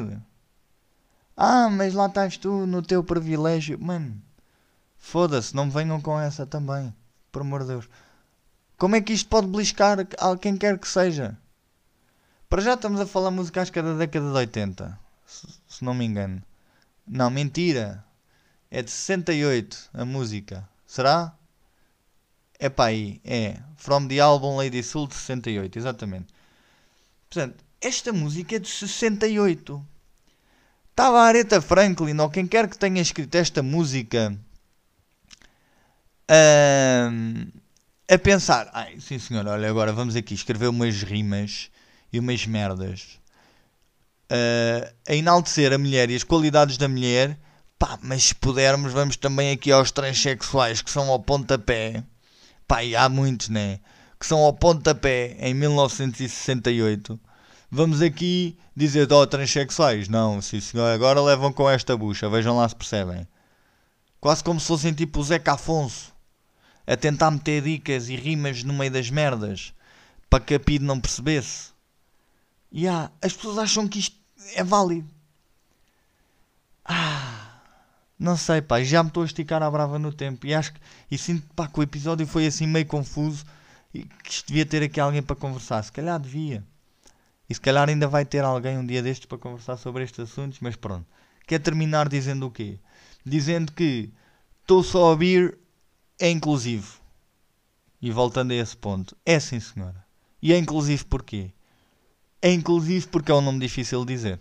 Ah, 1.35 1.71
mas 1.71 1.95
lá 1.95 2.07
estás 2.07 2.37
tu 2.37 2.67
no 2.67 2.83
teu 2.83 3.03
privilégio. 3.03 3.79
Mano, 3.81 4.21
foda-se, 4.99 5.57
não 5.57 5.67
me 5.67 5.73
venham 5.73 6.01
com 6.03 6.21
essa 6.21 6.45
também. 6.45 6.95
Por 7.31 7.41
amor 7.41 7.63
de 7.63 7.69
Deus. 7.69 7.89
Como 8.77 8.95
é 8.95 9.01
que 9.01 9.15
isto 9.15 9.29
pode 9.31 9.47
beliscar 9.47 9.99
a 10.19 10.37
quem 10.37 10.57
quer 10.57 10.79
que 10.79 10.89
seja? 10.89 11.39
Para 12.53 12.61
já 12.61 12.75
estamos 12.75 13.01
a 13.01 13.07
falar 13.07 13.31
música 13.31 13.63
acho 13.63 13.73
que 13.73 13.79
é 13.79 13.83
da 13.83 13.95
década 13.95 14.27
de 14.27 14.35
80, 14.35 14.99
se, 15.25 15.47
se 15.67 15.83
não 15.83 15.95
me 15.95 16.05
engano. 16.05 16.43
Não, 17.07 17.31
mentira. 17.31 18.05
É 18.71 18.83
de 18.83 18.91
68 18.91 19.89
a 19.95 20.05
música. 20.05 20.69
Será? 20.87 21.35
É 22.59 22.69
para 22.69 22.91
aí. 22.91 23.23
É. 23.25 23.59
From 23.79 24.07
the 24.07 24.21
album 24.21 24.59
Lady 24.59 24.83
Soul 24.83 25.07
de 25.07 25.15
68, 25.15 25.79
exatamente. 25.79 26.27
Portanto, 27.31 27.65
esta 27.81 28.13
música 28.13 28.57
é 28.57 28.59
de 28.59 28.69
68. 28.69 29.87
Estava 30.91 31.21
a 31.21 31.25
Aretha 31.29 31.59
Franklin 31.63 32.19
ou 32.19 32.29
quem 32.29 32.47
quer 32.47 32.69
que 32.69 32.77
tenha 32.77 33.01
escrito 33.01 33.35
esta 33.35 33.63
música 33.63 34.39
a 38.11 38.19
pensar: 38.19 38.69
ai, 38.75 39.01
sim 39.01 39.19
senhor, 39.19 39.47
olha, 39.47 39.71
agora 39.71 39.91
vamos 39.91 40.15
aqui 40.15 40.35
escrever 40.35 40.69
umas 40.69 41.03
rimas 41.03 41.71
e 42.13 42.19
umas 42.19 42.47
merdas 42.47 43.23
uh, 44.33 44.95
a 45.09 45.15
enaltecer 45.15 45.73
a 45.73 45.79
mulher 45.79 46.11
e 46.11 46.17
as 46.17 46.25
qualidades 46.25 46.77
da 46.77 46.89
mulher, 46.89 47.39
pá, 47.79 47.99
mas 48.03 48.25
se 48.25 48.35
pudermos, 48.35 48.93
vamos 48.93 49.17
também 49.17 49.53
aqui 49.53 49.71
aos 49.71 49.91
transexuais 49.91 50.81
que 50.81 50.91
são 50.91 51.09
ao 51.11 51.21
pontapé, 51.21 52.03
pá, 52.67 52.83
e 52.83 52.97
há 52.97 53.09
muitos, 53.09 53.49
né? 53.49 53.81
Que 54.19 54.27
são 54.27 54.41
ao 54.41 54.53
pontapé 54.53 55.37
em 55.41 55.53
1968. 55.55 57.19
Vamos 57.71 58.01
aqui 58.03 58.57
dizer, 58.77 59.11
ó, 59.13 59.23
oh, 59.23 59.27
transexuais, 59.27 60.09
não, 60.09 60.41
sim 60.41 60.61
senhor, 60.61 60.87
agora 60.93 61.21
levam 61.21 61.53
com 61.53 61.69
esta 61.69 61.97
bucha, 61.97 62.29
vejam 62.29 62.57
lá 62.57 62.69
se 62.69 62.77
percebem. 62.77 63.27
Quase 64.21 64.45
como 64.45 64.61
se 64.61 64.69
fossem 64.69 64.93
tipo 64.93 65.19
o 65.19 65.25
Zeca 65.25 65.55
Afonso 65.55 66.13
a 66.87 66.97
tentar 66.97 67.31
meter 67.31 67.63
dicas 67.63 68.09
e 68.09 68.17
rimas 68.17 68.63
no 68.63 68.73
meio 68.73 68.91
das 68.91 69.11
merdas 69.11 69.73
para 70.29 70.41
que 70.41 70.55
a 70.55 70.61
PID 70.61 70.85
não 70.85 71.01
percebesse. 71.01 71.72
Yeah, 72.75 73.13
as 73.21 73.35
pessoas 73.35 73.59
acham 73.59 73.87
que 73.87 73.99
isto 73.99 74.17
é 74.55 74.65
válido. 74.65 75.09
Ah, 76.85 77.61
não 78.19 78.37
sei, 78.37 78.63
pá, 78.63 78.83
já 78.83 79.03
me 79.03 79.09
estou 79.09 79.23
a 79.23 79.27
esticar 79.27 79.63
à 79.63 79.71
brava 79.71 79.99
no 79.99 80.13
tempo 80.13 80.47
e 80.47 80.55
acho 80.55 80.73
que 80.73 80.81
e 81.11 81.19
sinto 81.19 81.47
pá, 81.55 81.69
que 81.69 81.79
o 81.79 81.83
episódio 81.83 82.27
foi 82.27 82.47
assim 82.47 82.67
meio 82.67 82.87
confuso 82.87 83.45
e 83.93 84.05
que 84.05 84.31
isto 84.31 84.49
devia 84.49 84.65
ter 84.65 84.83
aqui 84.83 84.99
alguém 84.99 85.23
para 85.23 85.37
conversar. 85.37 85.83
Se 85.83 85.93
calhar 85.93 86.19
devia. 86.19 86.65
E 87.49 87.55
se 87.55 87.61
calhar 87.61 87.89
ainda 87.89 88.09
vai 88.09 88.25
ter 88.25 88.43
alguém 88.43 88.79
um 88.79 88.87
dia 88.87 89.03
destes 89.03 89.27
para 89.27 89.37
conversar 89.39 89.77
sobre 89.77 90.03
estes 90.05 90.21
assuntos, 90.21 90.59
mas 90.61 90.75
pronto. 90.75 91.07
Quer 91.47 91.59
terminar 91.59 92.09
dizendo 92.09 92.47
o 92.47 92.51
quê? 92.51 92.79
Dizendo 93.25 93.73
que 93.73 94.11
estou 94.63 94.83
só 94.83 95.05
a 95.05 95.11
ouvir 95.11 95.59
é 96.19 96.31
inclusivo. 96.31 97.01
E 98.01 98.11
voltando 98.11 98.53
a 98.53 98.55
esse 98.55 98.77
ponto, 98.77 99.17
é 99.27 99.39
sim 99.39 99.61
senhora. 99.61 100.05
E 100.41 100.53
é 100.53 100.59
inclusivo 100.59 101.07
porquê? 101.07 101.53
É 102.43 102.51
inclusivo 102.53 103.09
porque 103.09 103.31
é 103.31 103.35
um 103.35 103.41
nome 103.41 103.61
difícil 103.61 104.05
de 104.05 104.13
dizer. 104.13 104.41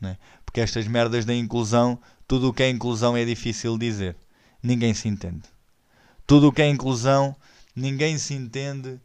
Né? 0.00 0.16
Porque 0.44 0.60
estas 0.60 0.86
merdas 0.86 1.24
da 1.24 1.34
inclusão, 1.34 2.00
tudo 2.28 2.48
o 2.48 2.52
que 2.52 2.62
é 2.62 2.70
inclusão 2.70 3.16
é 3.16 3.24
difícil 3.24 3.76
de 3.76 3.86
dizer. 3.86 4.16
Ninguém 4.62 4.94
se 4.94 5.08
entende. 5.08 5.42
Tudo 6.26 6.48
o 6.48 6.52
que 6.52 6.62
é 6.62 6.68
inclusão, 6.68 7.34
ninguém 7.74 8.16
se 8.16 8.34
entende 8.34 9.00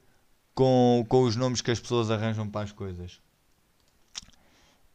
com, 0.53 1.03
com 1.09 1.23
os 1.23 1.35
nomes 1.35 1.59
que 1.59 1.71
as 1.71 1.79
pessoas 1.79 2.11
arranjam 2.11 2.47
para 2.47 2.65
as 2.65 2.71
coisas. 2.71 3.19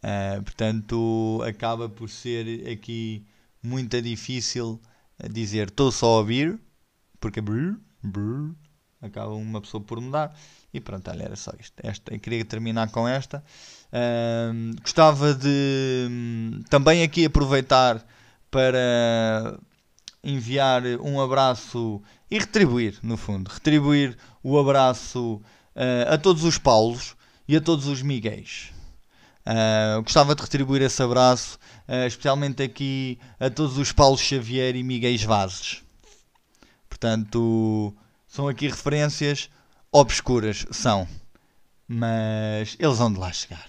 Uh, 0.03 0.43
portanto, 0.43 1.43
acaba 1.47 1.89
por 1.89 2.09
ser 2.09 2.71
aqui 2.71 3.27
muito 3.63 4.01
difícil 4.01 4.81
dizer 5.31 5.69
estou 5.69 5.91
só 5.91 6.07
a 6.07 6.19
ouvir, 6.19 6.61
porque 7.19 7.41
brrr, 7.41 7.79
brrr, 8.03 8.55
acaba 9.05 9.33
uma 9.35 9.61
pessoa 9.61 9.83
por 9.83 10.01
mudar. 10.01 10.37
E 10.73 10.81
pronto, 10.81 11.09
olha, 11.11 11.25
era 11.25 11.37
só 11.37 11.53
isto. 11.59 11.75
Esta, 11.83 12.15
eu 12.15 12.19
queria 12.19 12.45
terminar 12.45 12.91
com 12.91 13.07
esta. 13.07 13.45
Gostava 14.83 15.33
de 15.35 16.09
um, 16.11 16.63
também 16.69 17.03
aqui 17.03 17.25
aproveitar 17.25 18.05
para 18.51 19.59
enviar 20.23 20.83
um 21.01 21.21
abraço 21.21 22.03
e 22.31 22.39
retribuir, 22.39 22.99
no 23.03 23.17
fundo, 23.17 23.51
retribuir 23.51 24.17
o 24.43 24.59
abraço 24.59 25.41
uh, 25.77 26.13
a 26.13 26.19
todos 26.19 26.45
os 26.45 26.59
Paulos 26.59 27.15
e 27.47 27.57
a 27.57 27.61
todos 27.61 27.87
os 27.87 28.03
Miguéis. 28.03 28.73
Uh, 29.47 30.03
gostava 30.03 30.35
de 30.35 30.43
retribuir 30.43 30.83
esse 30.83 31.03
abraço, 31.03 31.59
uh, 31.87 32.07
especialmente 32.07 32.63
aqui 32.63 33.19
a 33.39 33.51
todos 33.51 33.77
os 33.77 33.93
Paulos 33.93 34.21
Xavier 34.21 34.75
e 34.75 34.83
Miguéis 34.83 35.23
Vazes. 35.23 35.83
Portanto, 36.89 37.95
são 38.35 38.49
aqui 38.49 38.67
referências 38.67 39.49
obscuras, 39.93 40.67
são, 40.73 41.07
mas 41.87 42.77
eles 42.81 42.99
vão 42.99 43.13
de 43.13 43.21
lá 43.21 43.33
chegar. 43.33 43.65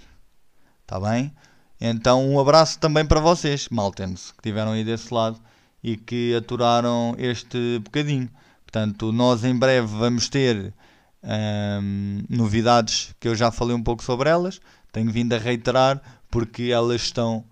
Está 0.82 1.00
bem? 1.00 1.32
Então, 1.80 2.28
um 2.28 2.40
abraço 2.40 2.80
também 2.80 3.06
para 3.06 3.20
vocês, 3.20 3.70
maltens, 3.70 4.32
que 4.32 4.40
estiveram 4.40 4.72
aí 4.72 4.84
desse 4.84 5.14
lado 5.14 5.40
e 5.84 5.96
que 5.96 6.34
aturaram 6.34 7.14
este 7.20 7.78
bocadinho. 7.78 8.28
Portanto, 8.64 9.12
nós 9.12 9.44
em 9.44 9.56
breve 9.56 9.86
vamos 9.86 10.30
ter 10.30 10.74
um, 11.22 12.24
novidades 12.28 13.14
que 13.20 13.28
eu 13.28 13.36
já 13.36 13.52
falei 13.52 13.76
um 13.76 13.84
pouco 13.84 14.04
sobre 14.04 14.30
elas. 14.30 14.60
Tenho 14.92 15.12
vindo 15.12 15.34
a 15.34 15.38
reiterar 15.38 16.02
porque 16.32 16.72
elas 16.72 17.04
estão, 17.04 17.46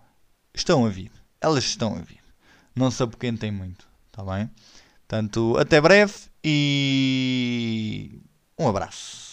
estão 0.51 0.84
a 0.84 0.89
vir. 0.89 1.11
Elas 1.39 1.64
estão 1.64 1.95
a 1.95 1.99
vir. 1.99 2.24
Não 2.76 2.89
se 2.89 3.03
apoquentem 3.03 3.51
muito, 3.51 3.88
está 4.07 4.24
bem? 4.24 4.49
Portanto, 5.07 5.55
até 5.59 5.80
breve 5.80 6.32
e 6.44 8.22
um 8.60 8.68
abraço. 8.68 9.32